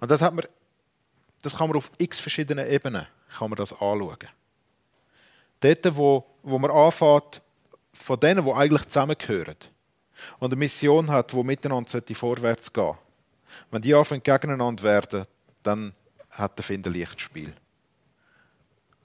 Und 0.00 0.10
das, 0.10 0.22
hat 0.22 0.32
man, 0.32 0.44
das 1.42 1.56
kann 1.56 1.68
man 1.68 1.76
auf 1.76 1.90
x 1.98 2.20
verschiedenen 2.20 2.68
Ebenen 2.68 3.06
kann 3.36 3.50
man 3.50 3.56
das 3.56 3.72
anschauen. 3.72 4.28
Dort, 5.60 5.96
wo, 5.96 6.24
wo 6.42 6.58
man 6.58 6.70
anfängt, 6.70 7.42
von 7.92 8.20
denen, 8.20 8.44
die 8.44 8.52
eigentlich 8.52 8.84
zusammengehören 8.86 9.56
und 10.38 10.52
eine 10.52 10.56
Mission 10.56 11.10
hat, 11.10 11.32
die 11.32 11.42
miteinander 11.42 12.02
vorwärts 12.12 12.72
gehen 12.72 12.84
sollte, 12.84 12.98
wenn 13.70 13.82
die 13.82 13.94
anfangen 13.94 14.22
gegeneinander 14.22 14.82
werden, 14.82 15.24
dann 15.62 15.94
hat 16.30 16.58
der 16.58 16.64
Find 16.64 16.86
ein 16.86 16.92
Lichtspiel. 16.92 17.54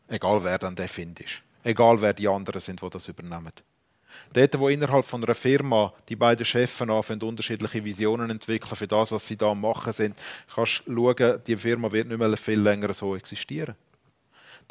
Egal 0.07 0.43
wer 0.43 0.59
dann 0.59 0.75
der 0.75 0.89
Find 0.89 1.19
ist. 1.21 1.41
Egal 1.63 2.01
wer 2.01 2.13
die 2.13 2.27
anderen 2.27 2.59
sind, 2.59 2.81
die 2.81 2.89
das 2.89 3.07
übernehmen. 3.07 3.53
Dort, 4.33 4.57
wo 4.57 4.69
innerhalb 4.69 5.05
von 5.05 5.23
einer 5.23 5.35
Firma 5.35 5.93
die 6.07 6.15
beiden 6.15 6.45
Chefs 6.45 6.81
anfangen, 6.81 7.21
unterschiedliche 7.21 7.83
Visionen 7.83 8.29
entwickeln 8.29 8.75
für 8.75 8.87
das, 8.87 9.11
was 9.11 9.27
sie 9.27 9.35
da 9.35 9.53
machen 9.53 9.91
sind, 9.91 10.15
kannst 10.53 10.83
du 10.85 10.95
schauen, 10.95 11.41
die 11.45 11.57
Firma 11.57 11.91
wird 11.91 12.07
nicht 12.07 12.17
mehr 12.17 12.37
viel 12.37 12.59
länger 12.59 12.93
so 12.93 13.15
existieren. 13.15 13.75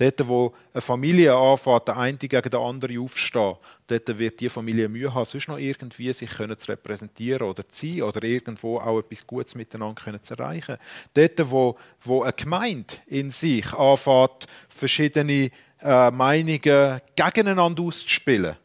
Dort, 0.01 0.27
wo 0.27 0.55
eine 0.73 0.81
Familie 0.81 1.37
anfängt, 1.37 1.89
der 1.89 1.99
eine 1.99 2.17
gegen 2.17 2.49
den 2.49 2.61
anderen 2.61 2.99
aufstehen, 3.01 3.57
dort 3.87 4.19
wird 4.19 4.41
die 4.41 4.49
Familie 4.49 4.89
Mühe 4.89 5.13
haben, 5.13 5.27
sonst 5.27 5.49
noch 5.49 5.59
irgendwie 5.59 6.11
sich 6.15 6.31
können 6.31 6.57
zu 6.57 6.73
repräsentieren 6.73 7.47
oder 7.47 7.69
zu 7.69 7.87
sein 7.87 8.03
oder 8.03 8.23
irgendwo 8.23 8.79
auch 8.79 9.01
etwas 9.01 9.27
Gutes 9.27 9.55
miteinander 9.55 10.03
können 10.03 10.23
zu 10.23 10.35
erreichen. 10.35 10.79
Dort, 11.13 11.51
wo, 11.51 11.77
wo 12.03 12.23
eine 12.23 12.33
Gemeinde 12.33 12.95
in 13.09 13.31
sich 13.31 13.75
anfängt, 13.75 14.47
verschiedene 14.71 15.51
äh, 15.83 16.11
Meinungen 16.11 17.01
gegeneinander 17.15 17.83
auszuspielen, 17.83 18.57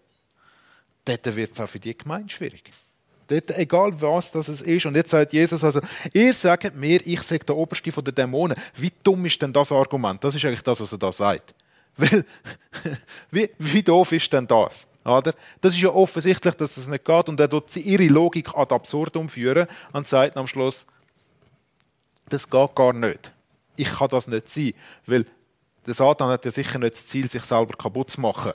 dort 1.05 1.35
wird 1.35 1.53
es 1.53 1.59
auch 1.59 1.69
für 1.69 1.79
die 1.79 1.97
Gemeinde 1.97 2.29
schwierig. 2.29 2.71
Dort, 3.27 3.57
egal 3.57 3.99
was 4.01 4.31
das 4.31 4.49
ist. 4.49 4.85
Und 4.85 4.95
jetzt 4.95 5.09
sagt 5.09 5.33
Jesus 5.33 5.63
also, 5.63 5.81
ihr 6.13 6.33
sagt 6.33 6.75
mir, 6.75 7.05
ich 7.05 7.21
sage 7.21 7.45
der 7.45 7.55
Oberste 7.55 7.91
von 7.91 8.03
den 8.03 8.13
Dämonen. 8.13 8.57
Wie 8.75 8.91
dumm 9.03 9.25
ist 9.25 9.41
denn 9.41 9.51
das 9.51 9.71
Argument? 9.71 10.23
Das 10.23 10.35
ist 10.35 10.45
eigentlich 10.45 10.61
das, 10.61 10.79
was 10.79 10.91
er 10.91 10.97
da 10.99 11.11
sagt. 11.11 11.55
Weil, 11.97 12.25
wie, 13.31 13.49
wie 13.57 13.81
doof 13.81 14.11
ist 14.11 14.31
denn 14.31 14.45
das? 14.45 14.87
Oder? 15.03 15.33
Das 15.61 15.73
ist 15.73 15.81
ja 15.81 15.89
offensichtlich, 15.89 16.53
dass 16.55 16.75
das 16.75 16.87
nicht 16.87 17.05
geht. 17.05 17.29
Und 17.29 17.39
er 17.39 17.49
tut 17.49 17.75
ihre 17.77 18.07
Logik 18.07 18.53
ad 18.55 18.73
absurdum 18.73 19.29
führen 19.29 19.67
und 19.93 20.07
sagt 20.07 20.37
am 20.37 20.47
Schluss, 20.47 20.85
das 22.29 22.49
geht 22.49 22.75
gar 22.75 22.93
nicht. 22.93 23.31
Ich 23.75 23.89
kann 23.91 24.09
das 24.09 24.27
nicht 24.27 24.49
sein. 24.49 24.73
Weil 25.05 25.25
der 25.85 25.93
Satan 25.93 26.29
hat 26.29 26.45
ja 26.45 26.51
sicher 26.51 26.79
nicht 26.79 26.95
das 26.95 27.07
Ziel, 27.07 27.29
sich 27.29 27.43
selber 27.43 27.75
kaputt 27.75 28.11
zu 28.11 28.21
machen. 28.21 28.53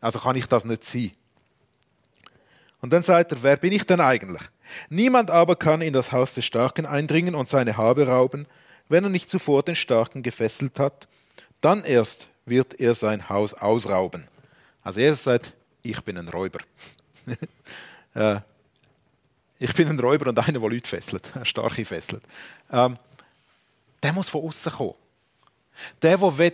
Also 0.00 0.18
kann 0.20 0.36
ich 0.36 0.46
das 0.46 0.64
nicht 0.64 0.84
sein. 0.84 1.12
Und 2.80 2.92
dann 2.92 3.02
sagt 3.02 3.32
er, 3.32 3.42
wer 3.42 3.56
bin 3.56 3.72
ich 3.72 3.84
denn 3.84 4.00
eigentlich? 4.00 4.42
Niemand 4.88 5.30
aber 5.30 5.56
kann 5.56 5.80
in 5.80 5.92
das 5.92 6.12
Haus 6.12 6.34
des 6.34 6.44
Starken 6.44 6.86
eindringen 6.86 7.34
und 7.34 7.48
seine 7.48 7.76
Habe 7.76 8.06
rauben, 8.06 8.46
wenn 8.88 9.04
er 9.04 9.10
nicht 9.10 9.30
zuvor 9.30 9.62
den 9.62 9.76
Starken 9.76 10.22
gefesselt 10.22 10.78
hat. 10.78 11.08
Dann 11.60 11.84
erst 11.84 12.28
wird 12.46 12.78
er 12.78 12.94
sein 12.94 13.28
Haus 13.28 13.54
ausrauben. 13.54 14.28
Also 14.82 15.00
er 15.00 15.16
sagt, 15.16 15.52
ich 15.82 16.00
bin 16.02 16.16
ein 16.16 16.28
Räuber. 16.28 16.60
ich 19.58 19.74
bin 19.74 19.88
ein 19.88 19.98
Räuber 19.98 20.28
und 20.28 20.38
einer, 20.38 20.60
der 20.60 20.70
Leute 20.70 20.88
fesselt, 20.88 21.32
Starke 21.42 21.84
fesselt. 21.84 22.22
Ähm, 22.70 22.96
der 24.02 24.12
muss 24.12 24.28
von 24.28 24.44
außen 24.44 24.72
kommen. 24.72 24.94
Der, 26.02 26.16
der 26.16 26.52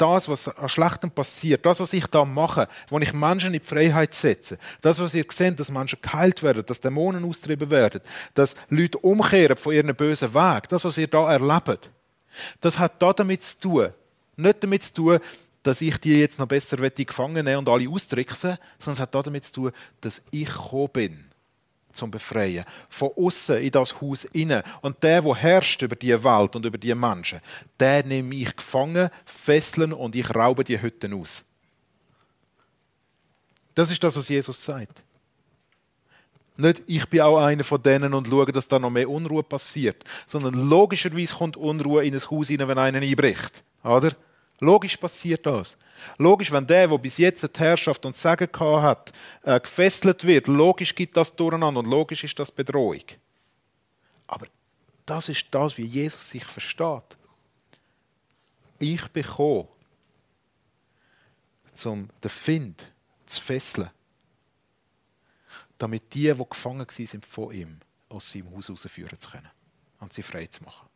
das, 0.00 0.28
was 0.28 0.48
an 0.48 0.68
Schlechtem 0.68 1.10
passiert, 1.10 1.66
das, 1.66 1.80
was 1.80 1.92
ich 1.92 2.06
da 2.06 2.24
mache, 2.24 2.68
wo 2.88 2.98
ich 2.98 3.12
Menschen 3.12 3.52
in 3.52 3.60
die 3.60 3.66
Freiheit 3.66 4.14
setze, 4.14 4.58
das, 4.80 4.98
was 5.00 5.14
ihr 5.14 5.24
seht, 5.28 5.60
dass 5.60 5.70
Menschen 5.70 5.98
geheilt 6.00 6.42
werden, 6.42 6.64
dass 6.64 6.80
Dämonen 6.80 7.24
austrieben 7.24 7.70
werden, 7.70 8.00
dass 8.34 8.54
Leute 8.68 8.98
umkehren 8.98 9.56
von 9.56 9.74
ihren 9.74 9.94
bösen 9.94 10.32
Weg, 10.32 10.68
das, 10.68 10.84
was 10.84 10.98
ihr 10.98 11.08
da 11.08 11.30
erlebt, 11.30 11.90
das 12.60 12.78
hat 12.78 13.00
da 13.02 13.12
damit 13.12 13.42
zu 13.42 13.58
tun. 13.60 13.88
Nicht 14.36 14.62
damit 14.62 14.84
zu 14.84 14.94
tun, 14.94 15.18
dass 15.62 15.80
ich 15.82 15.98
die 15.98 16.18
jetzt 16.18 16.38
noch 16.38 16.46
besser 16.46 16.76
gefangen 16.76 17.44
nehmen 17.44 17.58
und 17.58 17.68
alle 17.68 17.88
austricksen, 17.88 18.56
sondern 18.78 18.94
es 18.94 19.00
hat 19.00 19.26
damit 19.26 19.44
zu 19.44 19.52
tun, 19.52 19.72
dass 20.00 20.22
ich 20.30 20.46
gekommen 20.46 20.88
bin 20.92 21.29
zum 22.00 22.10
Befreien. 22.10 22.64
Von 22.88 23.10
außen 23.16 23.58
in 23.58 23.70
das 23.70 24.00
Haus 24.00 24.24
inne. 24.24 24.64
Und 24.80 25.02
der, 25.02 25.22
wo 25.22 25.36
herrscht 25.36 25.82
über 25.82 25.94
die 25.94 26.24
Welt 26.24 26.56
und 26.56 26.66
über 26.66 26.78
die 26.78 26.94
Menschen, 26.94 27.40
der 27.78 28.04
nehme 28.04 28.34
ich 28.34 28.56
gefangen, 28.56 29.10
fesseln 29.24 29.92
und 29.92 30.16
ich 30.16 30.34
raube 30.34 30.64
die 30.64 30.80
Hütten 30.80 31.14
aus. 31.14 31.44
Das 33.74 33.90
ist 33.90 34.02
das, 34.02 34.16
was 34.16 34.28
Jesus 34.28 34.64
sagt. 34.64 35.02
Nicht, 36.56 36.82
ich 36.86 37.08
bin 37.08 37.20
auch 37.20 37.38
einer 37.38 37.64
von 37.64 37.82
denen 37.82 38.12
und 38.12 38.28
schaue, 38.28 38.52
dass 38.52 38.68
da 38.68 38.78
noch 38.78 38.90
mehr 38.90 39.08
Unruhe 39.08 39.42
passiert. 39.42 40.04
Sondern 40.26 40.68
logischerweise 40.68 41.34
kommt 41.34 41.56
Unruhe 41.56 42.04
in 42.04 42.14
ein 42.14 42.20
Haus 42.20 42.48
hinein, 42.48 42.68
wenn 42.68 42.78
einer 42.78 43.00
einbricht. 43.00 43.62
Oder? 43.82 44.12
Logisch 44.60 44.96
passiert 44.98 45.46
das. 45.46 45.76
Logisch, 46.18 46.52
wenn 46.52 46.66
der, 46.66 46.86
der 46.86 46.98
bis 46.98 47.16
jetzt 47.16 47.42
die 47.42 47.60
Herrschaft 47.60 48.04
und 48.04 48.16
Sagen 48.16 48.48
hat, 48.58 49.10
äh, 49.42 49.58
gefesselt 49.58 50.24
wird, 50.26 50.46
logisch 50.46 50.94
gibt 50.94 51.16
das 51.16 51.34
durcheinander 51.34 51.80
und 51.80 51.86
logisch 51.86 52.24
ist 52.24 52.38
das 52.38 52.52
Bedrohung. 52.52 53.04
Aber 54.26 54.46
das 55.06 55.28
ist 55.28 55.46
das, 55.50 55.76
wie 55.76 55.84
Jesus 55.84 56.30
sich 56.30 56.44
versteht. 56.44 57.16
Ich 58.78 59.08
bekomme, 59.08 59.68
um 61.84 62.08
den 62.22 62.30
Find 62.30 62.86
zu 63.24 63.42
fesseln, 63.42 63.90
damit 65.78 66.12
die, 66.12 66.32
die 66.32 66.44
gefangen 66.48 66.86
sind 66.90 67.24
von 67.24 67.52
ihm, 67.52 67.80
aus 68.10 68.30
seinem 68.30 68.54
Haus 68.54 68.68
herausführen 68.68 69.18
zu 69.18 69.30
können 69.30 69.50
und 70.00 70.12
sie 70.12 70.22
frei 70.22 70.46
zu 70.46 70.62
machen. 70.64 70.89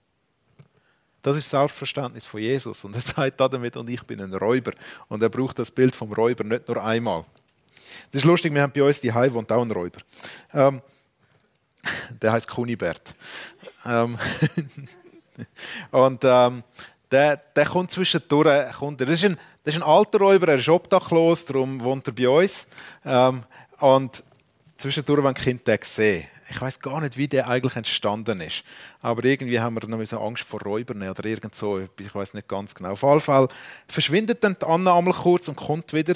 Das 1.25 1.37
ist 1.37 1.51
das 1.51 1.59
Selbstverständnis 1.59 2.27
von 2.27 2.39
Jesus. 2.39 2.85
Und 2.85 2.95
er 2.95 3.01
sagt 3.01 3.41
damit, 3.41 3.79
und 3.79 3.89
ich 3.89 4.03
bin 4.03 4.21
ein 4.21 4.35
Räuber. 4.35 4.73
Und 5.09 5.23
er 5.23 5.31
braucht 5.31 5.59
das 5.59 5.71
Bild 5.71 5.97
vom 5.97 6.13
Räuber 6.13 6.45
nicht 6.45 6.69
nur 6.69 6.85
einmal. 6.85 7.25
Das 8.13 8.21
ist 8.21 8.27
lustig, 8.27 8.53
wir 8.53 8.61
haben 8.61 8.73
bei 8.75 8.83
uns 8.83 9.01
die 9.01 9.11
Hai 9.11 9.33
wohnt 9.33 9.51
auch 9.51 9.63
ein 9.63 9.71
Räuber. 9.71 10.01
Ähm, 10.53 10.83
der 12.21 12.33
heißt 12.33 12.47
Kunibert. 12.47 13.15
Ähm, 13.87 14.19
und 15.91 16.23
ähm, 16.25 16.63
der, 17.11 17.39
der 17.39 17.67
kommt 17.67 17.91
zwischendurch. 17.91 18.73
Kommt. 18.75 19.01
Das, 19.01 19.09
ist 19.09 19.25
ein, 19.25 19.39
das 19.65 19.75
ist 19.75 19.83
ein 19.83 19.89
alter 19.89 20.19
Räuber, 20.19 20.49
er 20.49 20.59
ist 20.59 20.69
obdachlos, 20.69 21.47
darum 21.47 21.83
wohnt 21.83 22.07
er 22.07 22.13
bei 22.13 22.29
uns. 22.29 22.67
Ähm, 23.03 23.45
und 23.81 24.23
zwischendurch, 24.77 25.25
wenn 25.25 25.35
Kind 25.35 25.67
den 25.67 25.79
sehen, 25.83 26.27
ich 26.51 26.61
weiß 26.61 26.81
gar 26.81 27.01
nicht, 27.01 27.17
wie 27.17 27.29
der 27.29 27.49
eigentlich 27.49 27.77
entstanden 27.77 28.41
ist. 28.41 28.65
Aber 29.01 29.25
irgendwie 29.25 29.59
haben 29.59 29.75
wir 29.75 29.89
noch 29.89 30.05
so 30.05 30.21
Angst 30.21 30.45
vor 30.45 30.61
Räubern 30.63 31.03
oder 31.09 31.25
irgend 31.25 31.55
so. 31.55 31.81
Ich 31.99 32.15
weiß 32.15 32.35
nicht 32.35 32.49
ganz 32.49 32.75
genau. 32.75 32.93
Auf 32.93 33.03
jeden 33.03 33.21
Fall 33.21 33.49
verschwindet 33.89 34.45
dann 34.45 34.57
Anna 34.67 34.97
einmal 34.97 35.15
kurz 35.15 35.49
und 35.49 35.57
kommt 35.57 35.93
wieder. 35.93 36.15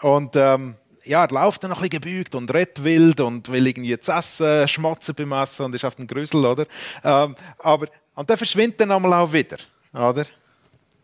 Und 0.00 0.36
ähm, 0.36 0.76
ja, 1.04 1.24
er 1.24 1.30
läuft 1.30 1.64
dann 1.64 1.72
ein 1.72 1.80
bisschen 1.80 2.00
gebeugt 2.00 2.34
und 2.34 2.52
redet 2.52 2.82
wild 2.82 3.20
und 3.20 3.50
will 3.50 3.66
irgendwie 3.66 3.98
zu 3.98 4.12
essen, 4.12 4.68
schmatzen 4.68 5.14
beim 5.14 5.32
Essen 5.32 5.66
und 5.66 5.74
ist 5.74 5.84
auf 5.84 5.96
dem 5.96 6.06
Grüssel, 6.06 6.44
oder? 6.44 6.66
Ähm, 7.04 7.34
aber, 7.58 7.88
und 8.14 8.28
der 8.28 8.36
verschwindet 8.36 8.80
dann 8.80 8.90
einmal 8.90 9.12
auch 9.14 9.32
wieder, 9.32 9.58
oder? 9.92 10.24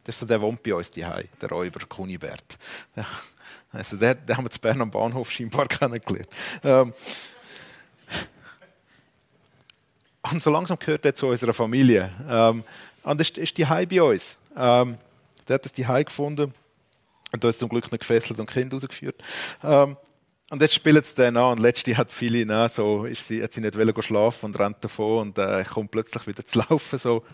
Das 0.04 0.16
ist 0.16 0.18
so 0.20 0.26
der 0.26 0.40
wohnt 0.40 0.62
bei 0.62 0.74
uns 0.74 0.90
die 0.90 1.00
der 1.40 1.48
Räuber 1.48 1.80
Kunibert. 1.88 2.58
Also 3.74 3.96
der, 3.96 4.14
der 4.14 4.36
haben 4.36 4.44
wir 4.44 4.50
zu 4.50 4.60
Bern 4.60 4.80
am 4.80 4.90
Bahnhof 4.90 5.30
scheinbar 5.30 5.66
kennengelernt. 5.68 6.28
Ähm, 6.62 6.92
und 10.32 10.42
so 10.42 10.50
langsam 10.50 10.78
gehört 10.78 11.04
er 11.04 11.14
zu 11.14 11.26
unserer 11.26 11.52
Familie. 11.52 12.10
Ähm, 12.28 12.64
und 13.02 13.20
das 13.20 13.30
ist 13.30 13.58
die 13.58 13.66
Hai 13.66 13.84
bei 13.84 14.02
uns. 14.02 14.38
Ähm, 14.56 14.96
der 15.46 15.54
hat 15.54 15.64
das 15.64 15.72
die 15.72 15.86
Hai 15.86 16.04
gefunden 16.04 16.54
und 17.32 17.44
da 17.44 17.48
ist 17.48 17.58
zum 17.58 17.68
Glück 17.68 17.90
nicht 17.90 18.00
gefesselt 18.00 18.38
und 18.38 18.50
Kind 18.50 18.72
rausgeführt. 18.72 19.20
Ähm, 19.62 19.96
und 20.50 20.62
jetzt 20.62 20.74
spielt 20.74 21.04
es 21.04 21.14
dann 21.14 21.36
an. 21.36 21.52
Und 21.52 21.60
letzte 21.60 21.96
hat 21.96 22.12
viele, 22.12 22.46
ne, 22.46 22.68
so 22.68 23.04
ist 23.04 23.26
sie, 23.26 23.42
hat 23.42 23.52
sie 23.52 23.60
nicht 23.60 23.76
wollen 23.76 24.02
schlafen 24.02 24.46
und 24.46 24.58
rennt 24.58 24.82
davon 24.82 25.28
und 25.28 25.38
äh, 25.38 25.64
kommt 25.64 25.90
plötzlich 25.90 26.26
wieder 26.26 26.46
zu 26.46 26.60
laufen. 26.60 26.98
So. 26.98 27.24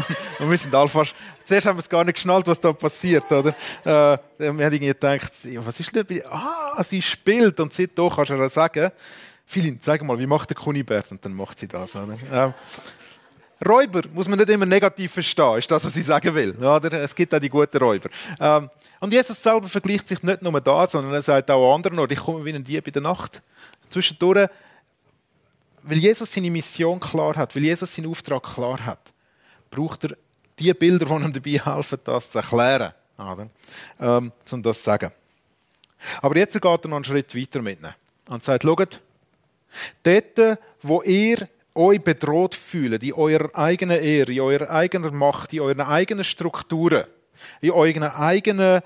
wir 0.38 0.56
sind 0.56 0.74
alle 0.74 0.88
fast, 0.88 1.14
zuerst 1.44 1.66
haben 1.66 1.76
wir 1.76 1.80
es 1.80 1.88
gar 1.88 2.04
nicht 2.04 2.14
geschnallt, 2.14 2.46
was 2.46 2.60
da 2.60 2.72
passiert, 2.72 3.30
oder? 3.30 3.50
Äh, 3.84 4.18
wir 4.38 4.48
haben 4.48 4.60
irgendwie 4.60 4.86
gedacht, 4.86 5.32
was 5.56 5.80
ist 5.80 5.94
denn, 5.94 6.22
ah, 6.30 6.82
sie 6.82 7.02
spielt 7.02 7.58
und 7.60 7.72
seitdem 7.72 8.08
kannst 8.10 8.30
du 8.30 8.34
ja 8.34 8.48
sagen, 8.48 8.90
Philin, 9.46 9.78
zeig 9.80 10.02
mal, 10.02 10.18
wie 10.18 10.26
macht 10.26 10.48
der 10.50 10.56
Kunibert? 10.56 11.10
Und 11.10 11.24
dann 11.24 11.34
macht 11.34 11.58
sie 11.58 11.68
das. 11.68 11.94
Oder? 11.94 12.16
Ähm, 12.32 12.54
Räuber 13.64 14.02
muss 14.12 14.26
man 14.26 14.38
nicht 14.38 14.48
immer 14.48 14.66
negativ 14.66 15.12
verstehen, 15.12 15.58
ist 15.58 15.70
das, 15.70 15.84
was 15.84 15.94
ich 15.94 16.06
sagen 16.06 16.34
will. 16.34 16.56
Oder? 16.56 16.92
Es 16.94 17.14
gibt 17.14 17.34
auch 17.34 17.38
die 17.38 17.48
guten 17.48 17.76
Räuber. 17.78 18.08
Ähm, 18.40 18.70
und 19.00 19.12
Jesus 19.12 19.42
selber 19.42 19.68
vergleicht 19.68 20.08
sich 20.08 20.22
nicht 20.22 20.42
nur 20.42 20.60
da, 20.60 20.86
sondern 20.86 21.12
er 21.12 21.22
sagt 21.22 21.50
auch 21.50 21.74
anderen, 21.74 21.98
oder 21.98 22.12
ich 22.12 22.18
komme 22.18 22.44
wie 22.44 22.52
ein 22.52 22.64
Dieb 22.64 22.86
in 22.86 22.92
der 22.92 23.02
Nacht. 23.02 23.42
Zwischendurch, 23.88 24.48
weil 25.82 25.98
Jesus 25.98 26.32
seine 26.32 26.50
Mission 26.50 26.98
klar 26.98 27.36
hat, 27.36 27.54
weil 27.54 27.64
Jesus 27.64 27.92
seinen 27.92 28.10
Auftrag 28.10 28.42
klar 28.42 28.84
hat, 28.84 29.12
braucht 29.72 30.04
er 30.04 30.16
die 30.58 30.72
Bilder, 30.74 31.06
die 31.06 31.24
ihm 31.24 31.32
dabei 31.32 31.74
helfen, 31.74 31.98
das 32.04 32.30
zu 32.30 32.38
erklären, 32.38 32.92
oder? 33.18 33.48
Ähm, 34.00 34.32
um 34.50 34.62
das 34.62 34.78
zu 34.78 34.84
sagen. 34.84 35.10
Aber 36.20 36.36
jetzt 36.36 36.52
geht 36.52 36.64
er 36.64 36.88
noch 36.88 36.96
einen 36.96 37.04
Schritt 37.04 37.34
weiter 37.34 37.62
mit 37.62 37.80
ihnen 37.80 37.94
und 38.28 38.44
sagt, 38.44 38.62
schaut, 38.62 39.00
Dort, 40.02 40.58
wo 40.82 41.02
ihr 41.02 41.48
euch 41.74 42.02
bedroht 42.02 42.54
fühlt, 42.54 43.02
in 43.02 43.14
eurer 43.14 43.56
eigenen 43.56 44.00
Ehre, 44.02 44.32
in 44.32 44.40
eurer 44.40 44.70
eigenen 44.70 45.16
Macht, 45.16 45.52
in 45.52 45.60
euren 45.60 45.80
eigenen 45.80 46.24
Strukturen, 46.24 47.04
in 47.60 47.70
euren 47.70 48.02
eigenen, 48.02 48.82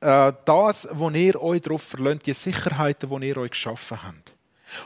äh, 0.00 0.32
das, 0.44 0.88
wo 0.92 1.08
ihr 1.10 1.40
euch 1.40 1.62
darauf 1.62 1.82
verlöhnt, 1.82 2.26
die 2.26 2.34
Sicherheiten, 2.34 3.08
die 3.08 3.28
ihr 3.28 3.36
euch 3.38 3.52
geschaffen 3.52 4.02
habt. 4.02 4.34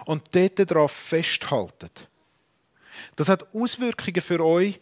Und 0.05 0.23
dort 0.35 0.71
darauf 0.71 0.93
festhaltet. 0.93 2.09
Das 3.17 3.29
hat 3.29 3.47
Auswirkungen 3.55 4.21
für 4.21 4.45
euch, 4.45 4.81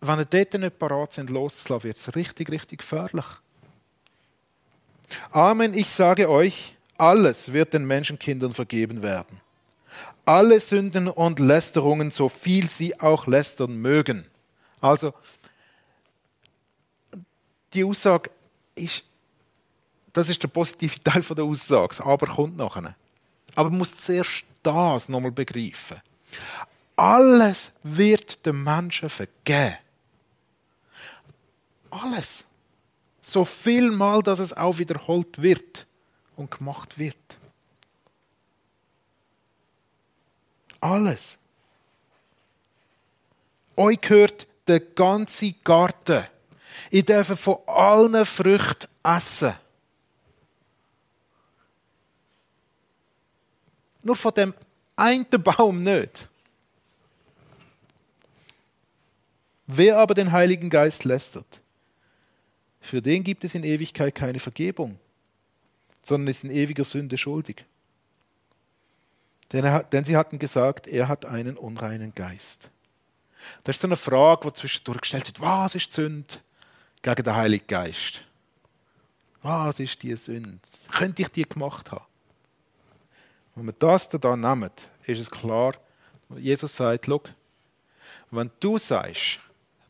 wenn 0.00 0.18
ihr 0.18 0.24
dort 0.24 0.54
nicht 0.54 0.78
parat 0.78 1.12
sind, 1.12 1.30
loszulassen, 1.30 1.84
wird 1.84 1.96
es 1.96 2.14
richtig, 2.14 2.50
richtig 2.50 2.80
gefährlich. 2.80 3.24
Amen, 5.30 5.74
ich 5.74 5.90
sage 5.90 6.28
euch, 6.28 6.76
alles 6.96 7.52
wird 7.52 7.74
den 7.74 7.86
Menschenkindern 7.86 8.54
vergeben 8.54 9.02
werden. 9.02 9.40
Alle 10.24 10.60
Sünden 10.60 11.08
und 11.08 11.38
Lästerungen, 11.38 12.10
so 12.10 12.28
viel 12.28 12.68
sie 12.68 13.00
auch 13.00 13.26
lästern 13.26 13.76
mögen. 13.76 14.26
Also, 14.80 15.14
die 17.72 17.84
Aussage 17.84 18.30
ist, 18.74 19.04
das 20.12 20.28
ist 20.28 20.42
der 20.42 20.48
positive 20.48 21.02
Teil 21.02 21.22
der 21.22 21.44
Aussage, 21.44 22.04
aber 22.04 22.26
kommt 22.26 22.56
nachher. 22.56 22.94
Aber 23.54 23.70
man 23.70 23.78
muss 23.78 23.96
zuerst 23.96 24.44
das 24.62 25.08
nochmal 25.08 25.32
begreifen. 25.32 26.00
Alles 26.96 27.72
wird 27.82 28.44
dem 28.44 28.64
Menschen 28.64 29.08
vergeben. 29.08 29.78
Alles. 31.90 32.46
So 33.20 33.44
viel 33.44 33.90
mal, 33.90 34.22
dass 34.22 34.38
es 34.38 34.52
auch 34.52 34.78
wiederholt 34.78 35.42
wird 35.42 35.86
und 36.36 36.50
gemacht 36.50 36.98
wird. 36.98 37.16
Alles. 40.80 41.38
Euch 43.76 44.00
gehört 44.00 44.46
der 44.66 44.80
ganze 44.80 45.52
Garten. 45.52 46.26
Ihr 46.90 47.04
dürft 47.04 47.38
von 47.38 47.58
allen 47.66 48.24
Früchten 48.24 48.88
essen. 49.02 49.54
Nur 54.02 54.16
von 54.16 54.32
dem 54.34 54.54
einen 54.96 55.26
Baum 55.28 55.82
nicht. 55.82 56.28
Wer 59.66 59.98
aber 59.98 60.14
den 60.14 60.32
Heiligen 60.32 60.70
Geist 60.70 61.04
lästert, 61.04 61.60
für 62.88 63.02
den 63.02 63.22
gibt 63.22 63.44
es 63.44 63.54
in 63.54 63.64
Ewigkeit 63.64 64.14
keine 64.14 64.40
Vergebung 64.40 64.98
sondern 66.08 66.28
ist 66.28 66.44
in 66.44 66.50
ewiger 66.50 66.84
Sünde 66.84 67.18
schuldig. 67.18 67.64
Denn, 69.52 69.64
er, 69.64 69.84
denn 69.84 70.04
sie 70.04 70.16
hatten 70.16 70.38
gesagt, 70.38 70.86
er 70.86 71.08
hat 71.08 71.24
einen 71.24 71.56
unreinen 71.56 72.14
Geist. 72.14 72.70
Das 73.64 73.76
ist 73.76 73.82
so 73.82 73.88
eine 73.88 73.96
Frage, 73.96 74.48
die 74.48 74.54
zwischendurch 74.54 75.02
gestellt 75.02 75.26
wird. 75.26 75.40
Was 75.40 75.74
ist 75.74 75.92
Sünde 75.92 76.34
gegen 77.02 77.22
den 77.22 77.34
Heiligen 77.34 77.66
Geist? 77.66 78.22
Was 79.42 79.80
ist 79.80 80.02
die 80.02 80.14
Sünde? 80.16 80.58
Könnte 80.90 81.22
ich 81.22 81.28
die 81.28 81.44
gemacht 81.44 81.90
haben? 81.92 82.04
Wenn 83.54 83.66
wir 83.66 83.72
das 83.72 84.08
da 84.08 84.36
nehmen, 84.36 84.70
ist 85.06 85.20
es 85.20 85.30
klar, 85.30 85.74
Jesus 86.36 86.76
sagt, 86.76 87.06
schau, 87.06 87.22
wenn 88.30 88.50
du 88.60 88.76
sagst, 88.76 89.40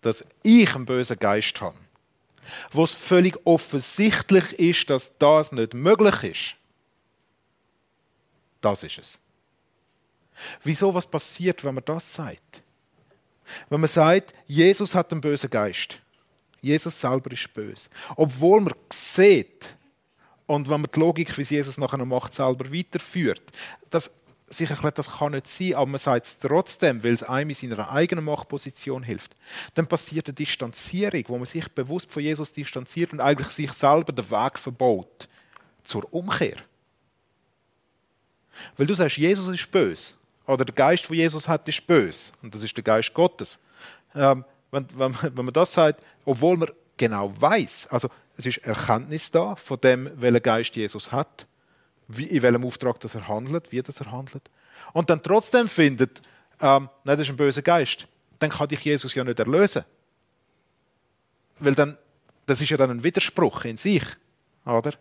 dass 0.01 0.25
ich 0.43 0.75
einen 0.75 0.87
bösen 0.87 1.19
Geist 1.19 1.61
habe, 1.61 1.75
wo 2.73 2.85
es 2.85 2.93
völlig 2.93 3.39
offensichtlich 3.45 4.59
ist, 4.59 4.91
dass 4.91 5.17
das 5.19 5.53
nicht 5.53 5.75
möglich 5.75 6.25
ist. 6.25 6.57
Das 8.61 8.83
ist 8.83 8.99
es. 8.99 9.21
Wieso 10.63 10.95
was 10.95 11.07
passiert, 11.07 11.65
wenn 11.65 11.75
man 11.75 11.85
das 11.85 12.15
sagt? 12.15 12.63
Wenn 13.69 13.81
man 13.81 13.89
sagt, 13.89 14.35
Jesus 14.47 14.95
hat 14.95 15.11
einen 15.13 15.21
bösen 15.21 15.51
Geist. 15.51 16.01
Jesus 16.61 17.01
selber 17.01 17.33
ist 17.33 17.53
böse. 17.55 17.89
Obwohl 18.17 18.61
man 18.61 18.75
sieht, 18.93 19.75
und 20.47 20.69
wenn 20.69 20.81
man 20.81 20.91
die 20.93 21.01
Logik, 21.01 21.37
wie 21.37 21.43
Jesus 21.43 21.79
nachher 21.79 22.05
macht, 22.05 22.35
selber 22.35 22.73
weiterführt, 22.73 23.43
dass 23.91 24.11
sich 24.51 24.71
erklärt, 24.71 24.99
das 24.99 25.19
kann 25.19 25.33
nicht 25.33 25.47
sein, 25.49 25.75
aber 25.75 25.87
man 25.87 25.99
sagt 25.99 26.27
es 26.27 26.39
trotzdem, 26.39 27.03
weil 27.05 27.13
es 27.13 27.23
einem 27.23 27.51
in 27.51 27.57
seiner 27.57 27.91
eigenen 27.91 28.25
Machtposition 28.25 29.03
hilft. 29.03 29.37
Dann 29.75 29.87
passiert 29.87 30.27
eine 30.27 30.35
Distanzierung, 30.35 31.25
wo 31.29 31.37
man 31.37 31.47
sich 31.47 31.69
bewusst 31.69 32.11
von 32.11 32.23
Jesus 32.23 32.53
distanziert 32.53 33.13
und 33.13 33.21
eigentlich 33.21 33.49
sich 33.49 33.73
selber 33.73 34.13
den 34.13 34.31
Weg 34.31 34.59
verbaut 34.59 35.29
zur 35.85 36.13
Umkehr. 36.13 36.57
Weil 38.77 38.87
du 38.87 38.95
sagst, 38.95 39.17
Jesus 39.17 39.49
ist 39.49 39.71
böse. 39.71 40.15
Oder 40.47 40.65
der 40.65 40.75
Geist, 40.75 41.09
den 41.09 41.17
Jesus 41.17 41.47
hat, 41.47 41.69
ist 41.69 41.87
böse. 41.87 42.33
Und 42.43 42.55
das 42.55 42.63
ist 42.63 42.77
der 42.77 42.85
Geist 42.85 43.13
Gottes. 43.13 43.59
Ähm, 44.15 44.45
wenn, 44.71 44.87
wenn, 44.97 45.15
wenn 45.23 45.45
man 45.45 45.55
das 45.55 45.73
sagt, 45.73 46.05
obwohl 46.25 46.57
man 46.57 46.71
genau 46.97 47.33
weiß, 47.41 47.89
also 47.91 48.09
es 48.37 48.47
ist 48.47 48.59
Erkenntnis 48.59 49.31
da 49.31 49.57
von 49.57 49.81
dem, 49.81 50.11
welchen 50.15 50.43
Geist 50.43 50.77
Jesus 50.77 51.13
hat, 51.13 51.47
wie, 52.09 52.25
in 52.25 52.43
welchem 52.43 52.65
Auftrag 52.65 52.99
das 53.01 53.15
er 53.15 53.29
handelt, 53.29 53.71
wie 53.71 53.83
das 53.83 54.01
er 54.01 54.11
handelt. 54.11 54.51
Und 54.93 55.11
dann 55.11 55.23
trotzdem 55.23 55.69
findet, 55.69 56.21
ähm, 56.61 56.89
nein, 57.05 57.19
das 57.19 57.21
ist 57.27 57.31
ein 57.31 57.37
böser 57.37 57.63
Geist, 57.63 58.09
dann 58.39 58.51
kann 58.51 58.69
dich 58.69 58.81
Jesus 58.81 59.15
ja 59.15 59.25
nicht 59.25 59.39
erlösen. 59.39 59.85
Weil 61.59 61.75
dann, 61.75 61.97
das 62.47 62.61
ist 62.61 62.71
ja 62.71 62.77
dann 62.77 62.91
ein 62.91 63.05
Widerspruch 63.05 63.65
in 63.65 63.77
sich, 63.77 64.05
oder? 64.65 64.95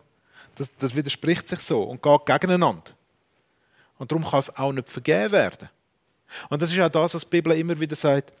Das, 0.54 0.70
das 0.78 0.94
widerspricht 0.94 1.48
sich 1.48 1.60
so 1.60 1.82
und 1.84 2.02
geht 2.02 2.26
gegeneinander. 2.26 2.92
Und 3.98 4.10
darum 4.12 4.24
kann 4.24 4.40
es 4.40 4.54
auch 4.56 4.72
nicht 4.72 4.88
vergeben 4.88 5.32
werden. 5.32 5.68
Und 6.48 6.60
das 6.60 6.70
ist 6.70 6.80
auch 6.80 6.88
das, 6.88 7.14
was 7.14 7.22
die 7.22 7.30
Bibel 7.30 7.52
immer 7.56 7.78
wieder 7.78 7.96
sagt. 7.96 8.32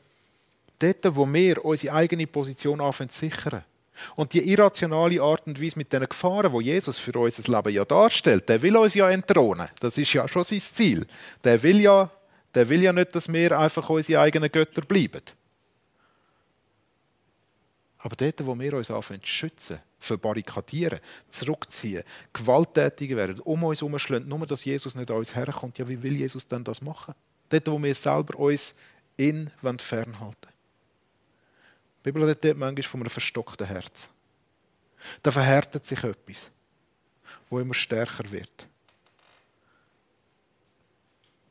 Dort, 0.78 1.16
wo 1.16 1.32
wir 1.32 1.64
unsere 1.64 1.94
eigene 1.94 2.26
Position 2.26 2.80
anfangen 2.80 3.10
zu 3.10 3.20
sichern. 3.20 3.64
Und 4.16 4.32
die 4.32 4.50
irrationale 4.50 5.20
Art 5.20 5.46
und 5.46 5.62
Weise 5.62 5.78
mit 5.78 5.92
den 5.92 6.08
Gefahren, 6.08 6.52
wo 6.52 6.60
Jesus 6.60 6.98
für 6.98 7.18
unser 7.18 7.52
Leben 7.52 7.74
ja 7.74 7.84
darstellt, 7.84 8.48
der 8.48 8.62
will 8.62 8.76
uns 8.76 8.94
ja 8.94 9.10
entthronen. 9.10 9.68
Das 9.80 9.98
ist 9.98 10.12
ja 10.12 10.26
schon 10.28 10.44
sein 10.44 10.60
Ziel. 10.60 11.06
Der 11.44 11.62
will 11.62 11.80
ja, 11.80 12.10
der 12.54 12.68
will 12.68 12.82
ja 12.82 12.92
nicht, 12.92 13.14
dass 13.14 13.32
wir 13.32 13.58
einfach 13.58 13.88
unsere 13.88 14.22
eigenen 14.22 14.50
Götter 14.50 14.82
bleiben. 14.82 15.22
Aber 17.98 18.14
dort, 18.14 18.46
wo 18.46 18.58
wir 18.58 18.74
uns 18.74 18.90
anfangen 18.90 19.22
zu 19.22 19.28
schützen, 19.28 19.80
verbarrikadieren, 19.98 21.00
zurückziehen, 21.28 22.04
gewalttätig 22.32 23.16
werden, 23.16 23.40
um 23.40 23.64
uns 23.64 23.80
herumschlagen, 23.80 24.28
nur 24.28 24.46
dass 24.46 24.64
Jesus 24.64 24.94
nicht 24.94 25.10
an 25.10 25.16
uns 25.16 25.34
herkommt, 25.34 25.78
ja, 25.78 25.88
wie 25.88 26.02
will 26.02 26.16
Jesus 26.16 26.46
denn 26.46 26.62
das 26.62 26.80
machen? 26.80 27.14
Dort, 27.48 27.66
wo 27.66 27.82
wir 27.82 27.94
selber 27.94 28.38
uns 28.38 28.74
in 29.16 29.50
fernhalten 29.78 30.57
Die 32.08 32.12
Bibel 32.12 32.26
redet 32.26 32.56
manchmal 32.56 32.82
von 32.84 33.00
einem 33.00 33.10
verstockten 33.10 33.66
Herz. 33.66 34.08
Da 35.22 35.30
verhärtet 35.30 35.84
sich 35.84 36.02
etwas, 36.02 36.50
wo 37.50 37.60
immer 37.60 37.74
stärker 37.74 38.30
wird. 38.30 38.66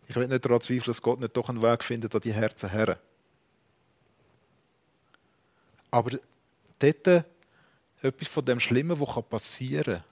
Ich 0.08 0.16
will 0.16 0.28
nicht 0.28 0.44
daran 0.44 0.60
zweifeln, 0.60 0.88
dass 0.88 1.00
Gott 1.04 1.20
nicht 1.20 1.38
doch 1.38 1.48
einen 1.50 1.62
Weg 1.62 1.84
findet 1.84 2.16
an 2.16 2.22
die 2.22 2.34
Herzen 2.34 2.72
her. 2.72 2.98
Aber 5.92 6.18
dort 6.80 7.26
etwas 8.02 8.28
von 8.28 8.44
dem 8.44 8.60
Schlimmen, 8.60 9.00
was 9.00 9.30
passieren 9.30 10.02
kann, 10.02 10.04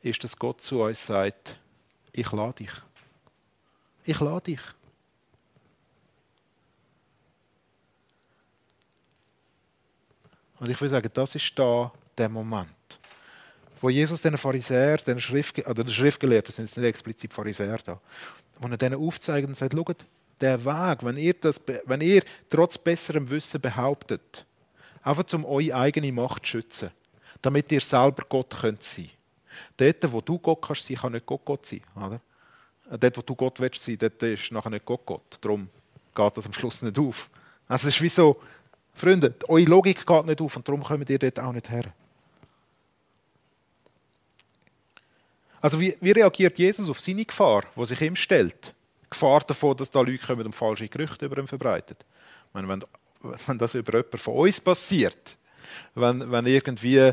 ist, 0.00 0.24
dass 0.24 0.38
Gott 0.38 0.62
zu 0.62 0.80
uns 0.80 1.04
sagt, 1.04 1.58
ich 2.10 2.32
lade 2.32 2.54
dich. 2.54 2.72
Ich 4.04 4.18
lade 4.18 4.40
dich. 4.40 4.62
Und 10.58 10.68
ich 10.68 10.80
will 10.80 10.88
sagen, 10.88 11.10
das 11.12 11.34
ist 11.34 11.52
da 11.58 11.92
der 12.16 12.28
Moment, 12.28 12.68
wo 13.80 13.90
Jesus 13.90 14.22
den 14.22 14.38
Pharisäer, 14.38 14.96
den 14.98 15.20
Schrift, 15.20 15.58
oder 15.58 15.84
den 15.84 15.90
Schriftgelehrten, 15.90 16.52
sind 16.52 16.64
jetzt 16.66 16.78
nicht 16.78 16.86
explizit 16.86 17.32
Pharisäer 17.32 17.78
da, 17.84 18.00
wo 18.58 18.68
er 18.68 18.76
denen 18.76 18.96
aufzeigt 18.96 19.46
und 19.46 19.56
sagt, 19.56 19.74
schaut, 19.74 20.04
der 20.40 20.64
Weg, 20.64 20.98
wenn 21.02 21.16
ihr, 21.16 21.34
das, 21.34 21.60
wenn 21.84 22.00
ihr 22.00 22.22
trotz 22.48 22.78
besserem 22.78 23.28
Wissen 23.30 23.60
behauptet, 23.60 24.46
Einfach 25.06 25.24
um 25.34 25.44
eure 25.44 25.72
eigene 25.72 26.10
Macht 26.10 26.44
zu 26.44 26.50
schützen. 26.50 26.90
Damit 27.40 27.70
ihr 27.70 27.80
selber 27.80 28.24
Gott 28.28 28.56
könnt 28.60 28.82
sein 28.82 29.08
könnt. 29.76 30.02
Dort, 30.02 30.12
wo 30.12 30.20
du 30.20 30.36
Gott 30.36 30.60
kannst 30.60 30.84
sein, 30.84 30.96
kann 30.96 31.12
nicht 31.12 31.24
Gott 31.24 31.44
Gott 31.44 31.64
sein. 31.64 31.80
Oder? 31.94 32.20
Dort, 32.98 33.16
wo 33.16 33.22
du 33.22 33.36
Gott 33.36 33.60
willst 33.60 33.84
sein, 33.84 33.98
dort 33.98 34.20
ist 34.24 34.50
nachher 34.50 34.70
nicht 34.70 34.84
Gott 34.84 35.06
Gott. 35.06 35.38
Darum 35.40 35.68
geht 36.12 36.36
das 36.36 36.46
am 36.46 36.52
Schluss 36.52 36.82
nicht 36.82 36.98
auf. 36.98 37.30
Also 37.68 37.86
es 37.86 37.94
ist 37.94 38.02
wie 38.02 38.08
so, 38.08 38.36
Freunde, 38.96 39.34
eure 39.46 39.64
Logik 39.64 40.06
geht 40.06 40.26
nicht 40.26 40.40
auf 40.40 40.56
und 40.56 40.66
darum 40.66 40.82
kommen 40.82 41.06
ihr 41.08 41.18
dort 41.18 41.38
auch 41.38 41.52
nicht 41.52 41.68
her. 41.70 41.84
Also 45.60 45.80
wie, 45.80 45.96
wie 46.00 46.12
reagiert 46.12 46.58
Jesus 46.58 46.88
auf 46.88 47.00
seine 47.00 47.24
Gefahr, 47.24 47.64
die 47.76 47.86
sich 47.86 48.00
ihm 48.00 48.16
stellt? 48.16 48.74
Gefahr 49.10 49.40
davon, 49.40 49.76
dass 49.76 49.90
da 49.90 50.00
Leute 50.00 50.18
kommen 50.18 50.46
und 50.46 50.54
falsche 50.54 50.88
Gerüchte 50.88 51.26
über 51.26 51.38
ihn 51.38 51.46
verbreiten. 51.46 51.96
Ich 52.00 52.54
meine, 52.54 52.68
wenn 52.68 52.84
wenn 53.46 53.58
das 53.58 53.74
über 53.74 53.92
jemanden 53.92 54.18
von 54.18 54.34
uns 54.34 54.60
passiert, 54.60 55.36
wenn, 55.94 56.30
wenn 56.30 56.46
irgendwie 56.46 57.12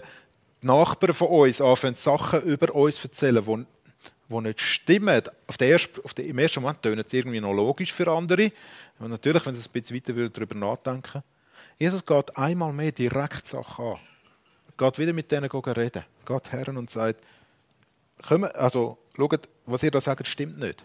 die 0.62 0.68
Nachbarn 0.68 1.14
von 1.14 1.28
uns 1.28 1.62
anfangen, 1.62 1.96
Sachen 1.96 2.42
über 2.44 2.74
uns 2.74 2.98
zu 2.98 3.08
erzählen, 3.08 3.44
die, 3.44 3.66
die 4.30 4.42
nicht 4.42 4.62
stimmen, 4.62 5.22
auf 5.48 5.58
der 5.58 5.70
ersten, 5.70 6.02
auf 6.04 6.14
der, 6.14 6.26
im 6.26 6.38
ersten 6.38 6.62
Moment 6.62 6.82
tönen 6.82 7.04
es 7.06 7.14
irgendwie 7.14 7.42
noch 7.42 7.54
logisch 7.54 7.94
für 7.94 8.08
andere. 8.12 8.52
Und 9.00 9.10
natürlich, 9.10 9.46
wenn 9.46 9.54
sie 9.54 9.68
ein 9.68 9.72
bisschen 9.72 9.96
weiter 9.96 10.30
darüber 10.30 10.56
nachdenken 10.56 11.24
Jesus 11.78 12.06
geht 12.06 12.38
einmal 12.38 12.74
mehr 12.74 12.92
direkt 12.92 13.48
Sachen 13.48 13.86
an. 13.86 14.00
Geht 14.78 15.00
wieder 15.00 15.14
mit 15.14 15.32
denen 15.32 15.50
reden. 15.50 16.04
Geht 16.26 16.52
her 16.52 16.68
und 16.70 16.90
sagt, 16.90 17.22
also, 18.54 18.98
schaut, 19.16 19.50
was 19.66 19.84
ihr 19.84 19.92
da 19.92 20.02
sagt, 20.02 20.28
stimmt 20.28 20.60
nicht. 20.60 20.84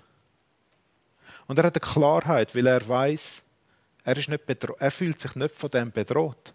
Und 1.47 1.59
er 1.59 1.65
hat 1.65 1.77
eine 1.77 1.93
Klarheit, 1.93 2.55
weil 2.55 2.67
er 2.67 2.87
weiß, 2.87 3.43
er, 4.05 4.17
ist 4.17 4.29
nicht 4.29 4.45
er 4.79 4.91
fühlt 4.91 5.21
sich 5.21 5.35
nicht 5.35 5.55
von 5.55 5.71
dem 5.71 5.91
bedroht, 5.91 6.53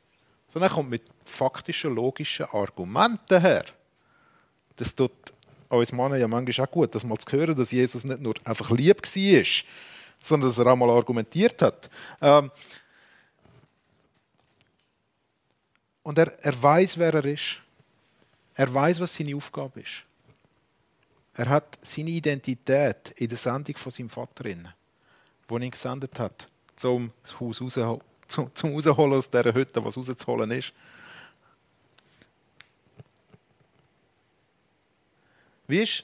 sondern 0.48 0.72
er 0.72 0.76
kommt 0.76 0.89
mit 0.89 1.04
faktischen, 1.26 1.96
logischen 1.96 2.46
Argumenten 2.46 3.41
her. 3.41 3.65
Das 4.76 4.93
tut 4.93 5.12
uns 5.69 5.91
Männer 5.91 6.17
ja 6.17 6.28
manchmal 6.28 6.67
auch 6.67 6.72
gut, 6.72 6.93
das 6.93 7.04
mal 7.04 7.17
zu 7.17 7.36
hören, 7.36 7.56
dass 7.56 7.72
Jesus 7.72 8.04
nicht 8.04 8.22
nur 8.22 8.36
einfach 8.43 8.69
lieb 8.72 9.02
war, 9.02 9.43
sondern 10.22 10.50
dass 10.50 10.58
er 10.58 10.67
auch 10.67 10.76
mal 10.76 10.89
argumentiert 10.89 11.62
hat. 11.62 11.89
Ähm 12.22 12.52
und 16.04 16.18
er, 16.18 16.32
er 16.44 16.62
weiß, 16.62 16.98
wer 16.98 17.13
er 17.13 17.26
ist. 17.26 17.62
Er 18.56 18.72
weiß, 18.72 19.00
was 19.00 19.16
seine 19.16 19.36
Aufgabe 19.36 19.82
ist. 19.82 20.04
Er 21.34 21.50
hat 21.50 21.80
seine 21.82 22.12
Identität 22.12 23.12
in 23.16 23.28
der 23.28 23.38
Sendung 23.38 23.76
von 23.78 23.92
seinem 23.92 24.10
Vater 24.10 24.46
inne, 24.46 24.76
wo 25.48 25.58
ihn 25.58 25.72
gesendet 25.72 26.20
hat 26.20 26.48
um 26.84 27.12
das 27.22 27.39
Haus 27.39 27.62
raus, 27.62 28.00
zum, 28.28 28.54
zum 28.54 28.74
rausholen 28.74 29.13
aus 29.13 29.30
dieser 29.30 29.54
Hütte, 29.54 29.84
was 29.84 29.98
rauszuholen 29.98 30.52
ist. 30.52 30.74
Wie 35.68 35.82
ist, 35.82 36.04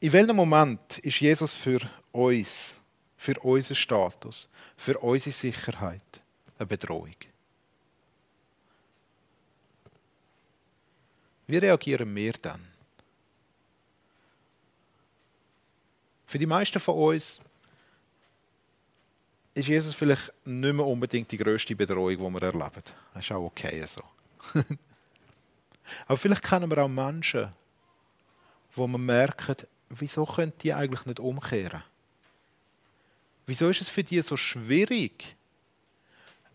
in 0.00 0.12
welchem 0.12 0.36
Moment 0.36 0.98
ist 0.98 1.20
Jesus 1.20 1.54
für 1.54 1.80
uns, 2.10 2.80
für 3.16 3.38
unseren 3.40 3.76
Status, 3.76 4.48
für 4.76 4.98
unsere 4.98 5.34
Sicherheit 5.34 6.20
eine 6.58 6.66
Bedrohung? 6.66 7.14
Wie 11.52 11.58
reagieren 11.58 12.16
wir 12.16 12.32
dann? 12.32 12.66
Für 16.24 16.38
die 16.38 16.46
meisten 16.46 16.80
von 16.80 16.94
uns 16.94 17.42
ist 19.52 19.68
Jesus 19.68 19.94
vielleicht 19.94 20.32
nicht 20.46 20.72
mehr 20.72 20.86
unbedingt 20.86 21.30
die 21.30 21.36
größte 21.36 21.76
Bedrohung, 21.76 22.16
die 22.16 22.40
wir 22.40 22.42
erleben. 22.42 22.82
Das 23.12 23.22
ist 23.22 23.32
auch 23.32 23.44
okay 23.44 23.84
so. 23.84 24.00
Aber 26.06 26.16
vielleicht 26.16 26.42
kennen 26.42 26.70
wir 26.70 26.78
auch 26.78 26.88
Menschen, 26.88 27.52
wo 28.74 28.86
man 28.86 29.04
merkt, 29.04 29.66
wieso 29.90 30.24
können 30.24 30.54
die 30.62 30.72
eigentlich 30.72 31.04
nicht 31.04 31.20
umkehren? 31.20 31.82
Wieso 33.44 33.68
ist 33.68 33.82
es 33.82 33.90
für 33.90 34.02
die 34.02 34.22
so 34.22 34.38
schwierig? 34.38 35.36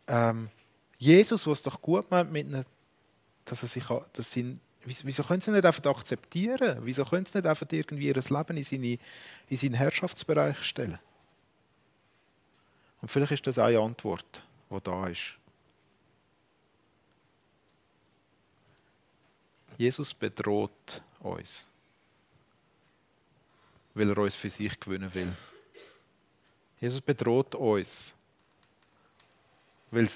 Ähm, 0.07 0.49
Jesus, 0.97 1.45
was 1.45 1.61
doch 1.61 1.79
gut 1.79 2.09
meint 2.09 2.31
mit 2.31 2.47
ihnen, 2.47 2.65
dass 3.45 3.61
er 3.61 3.69
sich, 3.69 3.85
dass 4.13 4.31
sie, 4.31 4.57
wieso 4.87 5.23
können 5.23 5.41
sie 5.41 5.51
nicht 5.51 5.65
einfach 5.65 5.85
akzeptieren? 5.85 6.79
Wieso 6.81 7.03
können 7.03 7.25
sie 7.25 7.37
nicht 7.37 7.47
einfach 7.47 7.67
irgendwie 7.69 8.07
ihr 8.07 8.15
Leben 8.15 8.57
in, 8.57 8.63
seine, 8.63 8.97
in 9.49 9.57
seinen 9.57 9.73
Herrschaftsbereich 9.73 10.63
stellen? 10.63 10.99
Und 13.01 13.09
vielleicht 13.09 13.33
ist 13.33 13.47
das 13.47 13.59
eine 13.59 13.79
Antwort, 13.79 14.41
die 14.69 14.79
da 14.81 15.07
ist. 15.07 15.33
Jesus 19.77 20.13
bedroht 20.13 21.03
uns, 21.19 21.67
weil 23.93 24.09
er 24.09 24.17
uns 24.17 24.35
für 24.35 24.49
sich 24.49 24.79
gewinnen 24.79 25.13
will. 25.13 25.31
Jesus 26.79 27.01
bedroht 27.01 27.53
uns, 27.53 28.15
weil 29.91 30.09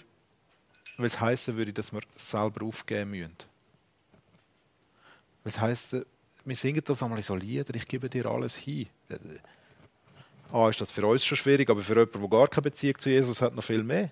es 0.98 1.20
heißen 1.20 1.56
würde, 1.56 1.74
dass 1.74 1.94
wir 1.94 2.02
selber 2.16 2.66
aufgeben 2.66 3.12
müssen. 3.12 3.51
Weil 5.44 5.52
es 5.52 5.60
heisst, 5.60 5.96
wir 6.44 6.56
singen 6.56 6.82
das 6.84 7.02
einmal 7.04 7.22
so 7.24 7.36
Lieder, 7.36 7.74
ich 7.76 7.88
gebe 7.88 8.10
dir 8.10 8.26
alles 8.26 8.56
hin. 8.56 8.88
Ah, 10.52 10.70
ist 10.70 10.82
das 10.82 10.92
für 10.92 11.06
uns 11.06 11.24
schon 11.24 11.38
schwierig, 11.38 11.70
aber 11.70 11.82
für 11.82 11.94
jemanden, 11.94 12.20
der 12.20 12.30
gar 12.30 12.48
keine 12.48 12.64
Beziehung 12.64 12.98
zu 13.00 13.10
Jesus 13.10 13.42
hat, 13.42 13.56
noch 13.56 13.64
viel 13.64 13.84
mehr. 13.84 14.12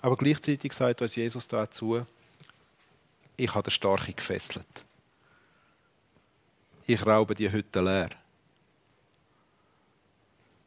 Aber 0.00 0.16
gleichzeitig 0.16 0.72
sagt 0.72 1.02
uns 1.02 1.16
Jesus 1.16 1.48
dazu, 1.48 2.06
ich 3.36 3.54
habe 3.54 3.64
den 3.64 3.70
Starke 3.72 4.12
gefesselt. 4.12 4.86
Ich 6.86 7.04
raube 7.04 7.34
die 7.34 7.50
Hütte 7.50 7.80
leer. 7.80 8.10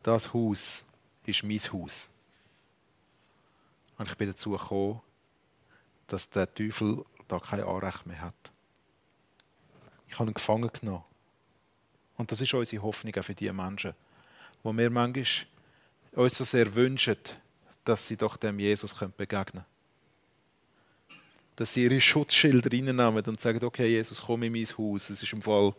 Das 0.04 0.34
Haus 0.34 0.84
ist 1.26 1.44
mein 1.44 1.60
Haus. 1.60 2.10
Und 3.98 4.10
ich 4.10 4.18
bin 4.18 4.28
dazu 4.28 4.52
gekommen, 4.52 5.02
dass 6.10 6.30
der 6.30 6.54
Teufel 6.54 7.06
da 7.28 7.40
kein 7.40 7.64
Anrecht 7.64 8.06
mehr 8.06 8.22
hat. 8.22 8.34
Ich 10.08 10.18
habe 10.20 10.30
ihn 10.30 10.34
gefangen 10.34 10.70
genommen. 10.74 11.04
Und 12.18 12.32
das 12.32 12.42
ist 12.42 12.54
unsere 12.54 12.84
Hoffnung 12.84 13.16
auch 13.16 13.24
für 13.24 13.36
diese 13.36 13.54
Menschen, 13.54 13.94
wo 14.64 14.76
wir 14.76 14.90
manchmal 14.90 15.26
uns 16.14 16.38
so 16.38 16.44
sehr 16.44 16.74
wünschen, 16.76 17.18
dass 17.86 18.08
sie 18.08 18.18
doch 18.18 18.36
dem 18.36 18.60
Jesus 18.60 18.94
begegnen 18.94 19.46
können. 19.46 19.66
Dass 21.56 21.74
sie 21.74 21.84
ihre 21.84 22.02
Schutzschilder 22.02 22.72
reinnehmen 22.72 23.24
und 23.26 23.40
sagen, 23.40 23.64
okay, 23.64 23.88
Jesus, 23.88 24.22
komm 24.22 24.44
in 24.44 24.52
mein 24.52 24.66
Haus. 24.66 25.10
Es 25.10 25.24
ist 25.24 25.34
im 25.34 25.42
Fall, 25.42 25.74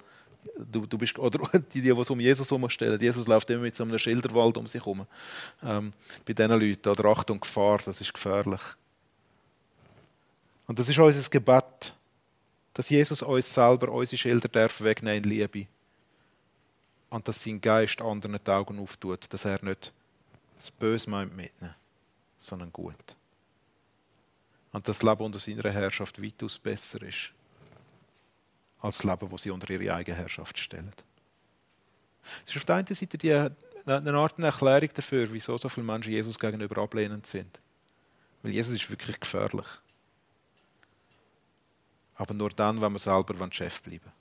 du, 0.56 0.86
du 0.86 0.96
bist, 0.96 1.18
oder 1.18 1.46
die, 1.74 1.82
die 1.82 1.96
was 1.96 2.10
um 2.10 2.20
Jesus 2.20 2.50
herumstellen. 2.50 3.00
Jesus 3.00 3.26
läuft 3.26 3.50
immer 3.50 3.62
mit 3.62 3.76
so 3.76 3.84
einem 3.84 3.98
Schilderwald 3.98 4.56
um 4.56 4.66
sich 4.66 4.80
herum. 4.80 5.06
Ähm, 5.62 5.92
bei 6.24 6.32
diesen 6.32 6.58
Leuten, 6.58 6.88
oder 6.88 7.04
Achtung, 7.06 7.40
Gefahr, 7.40 7.80
das 7.84 8.00
ist 8.00 8.14
gefährlich. 8.14 8.60
Und 10.70 10.78
das 10.78 10.88
ist 10.88 11.00
unser 11.00 11.28
Gebet, 11.30 11.96
dass 12.74 12.90
Jesus 12.90 13.22
uns 13.22 13.52
selber 13.52 13.90
unsere 13.90 14.16
Schilder 14.16 14.46
darf 14.46 14.80
wegnehmen 14.80 15.24
in 15.24 15.28
Liebe. 15.28 15.66
Und 17.08 17.26
dass 17.26 17.42
sein 17.42 17.60
Geist 17.60 18.00
anderen 18.00 18.38
die 18.38 18.50
Augen 18.52 18.78
auftut, 18.78 19.26
dass 19.30 19.44
er 19.44 19.64
nicht 19.64 19.92
das 20.58 20.70
Böse 20.70 21.10
meint 21.10 21.36
mitnehmen, 21.36 21.74
sondern 22.38 22.72
gut. 22.72 23.16
Und 24.70 24.86
das 24.86 25.02
Leben 25.02 25.24
unter 25.24 25.40
seiner 25.40 25.72
Herrschaft 25.72 26.22
weitaus 26.22 26.56
besser 26.56 27.02
ist, 27.02 27.32
als 28.80 28.98
das 28.98 29.04
Leben, 29.04 29.28
das 29.28 29.42
sie 29.42 29.50
unter 29.50 29.68
ihre 29.70 29.92
eigene 29.92 30.16
Herrschaft 30.16 30.56
stellen. 30.56 30.92
Es 32.44 32.52
ist 32.52 32.58
auf 32.58 32.64
der 32.64 32.76
einen 32.76 32.86
Seite 32.86 33.18
die, 33.18 33.32
eine 33.32 34.14
Art 34.14 34.38
Erklärung 34.38 34.90
dafür, 34.94 35.32
wieso 35.32 35.56
so 35.56 35.68
viele 35.68 35.86
Menschen 35.86 36.12
Jesus 36.12 36.38
gegenüber 36.38 36.80
ablehnend 36.80 37.26
sind. 37.26 37.58
Weil 38.44 38.52
Jesus 38.52 38.76
ist 38.76 38.88
wirklich 38.88 39.18
gefährlich 39.18 39.66
aber 42.20 42.34
nur 42.34 42.50
dann, 42.50 42.78
wenn 42.82 42.92
wir 42.92 42.98
selber 42.98 43.34
Chef 43.50 43.80
bleiben 43.80 44.12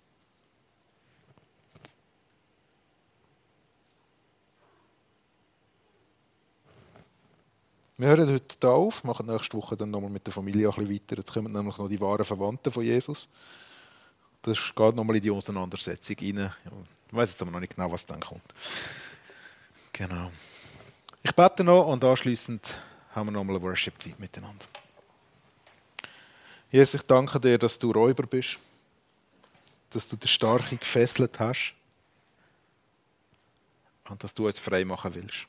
Wir 7.97 8.07
hören 8.07 8.31
heute 8.31 8.55
hier 8.61 8.69
auf, 8.69 9.03
machen 9.03 9.25
nächste 9.25 9.57
Woche 9.57 9.75
dann 9.75 9.91
nochmal 9.91 10.09
mit 10.09 10.25
der 10.25 10.31
Familie 10.31 10.69
ein 10.69 10.75
bisschen 10.75 10.89
weiter. 10.89 11.17
Jetzt 11.17 11.33
kommen 11.33 11.51
nämlich 11.51 11.77
noch 11.77 11.89
die 11.89 11.99
wahren 11.99 12.23
Verwandten 12.23 12.71
von 12.71 12.85
Jesus. 12.85 13.27
Das 14.43 14.57
geht 14.73 14.95
nochmal 14.95 15.17
in 15.17 15.21
die 15.21 15.31
Auseinandersetzung 15.31 16.15
rein. 16.21 16.53
Ich 17.09 17.13
weiß 17.13 17.31
jetzt 17.31 17.41
aber 17.41 17.51
noch 17.51 17.59
nicht 17.59 17.75
genau, 17.75 17.91
was 17.91 18.05
dann 18.05 18.21
kommt. 18.21 18.53
Genau. 19.91 20.31
Ich 21.21 21.35
bete 21.35 21.65
noch 21.65 21.87
und 21.87 22.01
anschließend 22.01 22.79
haben 23.13 23.27
wir 23.27 23.31
nochmal 23.33 23.57
eine 23.57 23.65
Worship-Zeit 23.65 24.17
miteinander. 24.17 24.65
Jesus, 26.71 27.01
ich 27.01 27.01
danke 27.01 27.39
dir, 27.39 27.57
dass 27.57 27.79
du 27.79 27.91
Räuber 27.91 28.27
bist, 28.27 28.59
dass 29.89 30.07
du 30.07 30.15
den 30.15 30.27
Starken 30.27 30.77
gefesselt 30.77 31.39
hast 31.39 31.73
und 34.07 34.23
dass 34.23 34.35
du 34.35 34.45
uns 34.45 34.59
frei 34.59 34.85
machen 34.85 35.15
willst. 35.15 35.47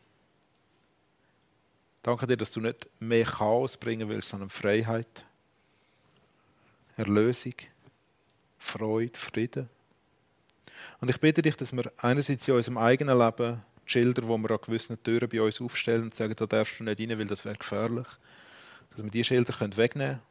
Danke 2.02 2.26
dir, 2.26 2.38
dass 2.38 2.50
du 2.50 2.60
nicht 2.60 2.88
mehr 2.98 3.26
Chaos 3.26 3.76
bringen 3.76 4.08
willst, 4.08 4.30
sondern 4.30 4.48
Freiheit, 4.48 5.26
Erlösung, 6.96 7.54
Freude, 8.58 9.18
Frieden. 9.18 9.68
Und 11.02 11.10
ich 11.10 11.20
bitte 11.20 11.42
dich, 11.42 11.56
dass 11.56 11.74
wir 11.74 11.92
einerseits 11.98 12.48
in 12.48 12.54
unserem 12.54 12.78
eigenen 12.78 13.18
Leben 13.18 13.62
die 13.86 13.90
Schilder, 13.90 14.22
die 14.22 14.28
wir 14.28 14.50
an 14.50 14.60
gewissen 14.62 15.02
Türen 15.02 15.28
bei 15.28 15.42
uns 15.42 15.60
aufstellen 15.60 16.04
und 16.04 16.14
sagen, 16.14 16.34
da 16.34 16.46
darfst 16.46 16.80
du 16.80 16.84
nicht 16.84 16.98
rein, 16.98 17.18
weil 17.18 17.26
das 17.26 17.44
wäre 17.44 17.56
gefährlich, 17.56 18.06
dass 18.88 19.04
wir 19.04 19.10
diese 19.10 19.24
Schilder 19.24 19.54
wegnehmen 19.76 20.16
können 20.16 20.29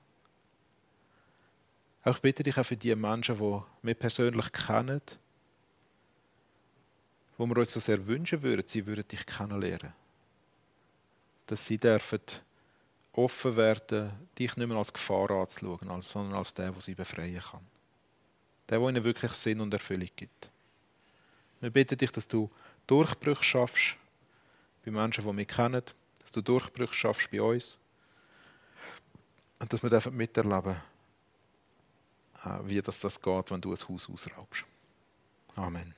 auch 2.04 2.16
ich 2.16 2.22
bitte 2.22 2.44
dich 2.44 2.58
auch 2.58 2.66
für 2.66 2.78
die 2.78 2.96
Menschen, 2.96 3.36
die 3.36 3.62
wir 3.84 3.94
persönlich 3.96 4.52
kennen, 4.52 5.02
wo 7.38 7.46
wir 7.46 7.58
uns 7.58 7.74
so 7.74 7.80
sehr 7.80 8.06
wünschen 8.06 8.42
würden, 8.42 8.64
sie 8.68 8.86
würden 8.86 9.08
dich 9.08 9.26
kennenlernen. 9.26 9.94
Dass 11.48 11.66
sie 11.66 11.78
dürfen 11.78 12.20
offen 13.14 13.56
werden, 13.56 14.12
dich 14.38 14.56
nicht 14.56 14.68
mehr 14.68 14.78
als 14.78 14.94
Gefahr 14.94 15.32
anzuschauen, 15.32 16.02
sondern 16.02 16.38
als 16.38 16.54
der, 16.54 16.72
der 16.72 16.82
sie 16.82 16.96
befreien 16.96 17.42
kann. 17.42 17.66
Der, 18.70 18.80
der 18.80 18.90
ihnen 18.90 19.04
wirklich 19.04 19.34
Sinn 19.34 19.62
und 19.62 19.74
Erfüllung 19.74 20.10
gibt. 20.16 20.50
Wir 21.60 21.70
bitten 21.70 21.98
dich, 21.98 22.12
dass 22.12 22.28
du 22.28 22.50
Durchbrüche 22.88 23.44
schaffst 23.44 23.98
bei 24.86 24.92
Menschen, 24.92 25.26
die 25.26 25.38
wir 25.38 25.46
kennen, 25.46 25.84
dass 26.20 26.32
du 26.32 26.42
Durchbrüche 26.42 26.94
schaffst 26.94 27.32
bei 27.32 27.42
uns 27.42 27.78
und 29.60 29.74
dass 29.74 29.84
wir 29.84 30.12
miterleben 30.12 30.64
dürfen, 30.64 30.82
wie 32.64 32.82
das, 32.82 33.00
das 33.00 33.22
geht, 33.22 33.52
wenn 33.52 33.62
du 33.62 33.72
ein 33.72 33.78
Haus 33.88 34.10
ausraubst. 34.10 34.66
Amen. 35.56 35.94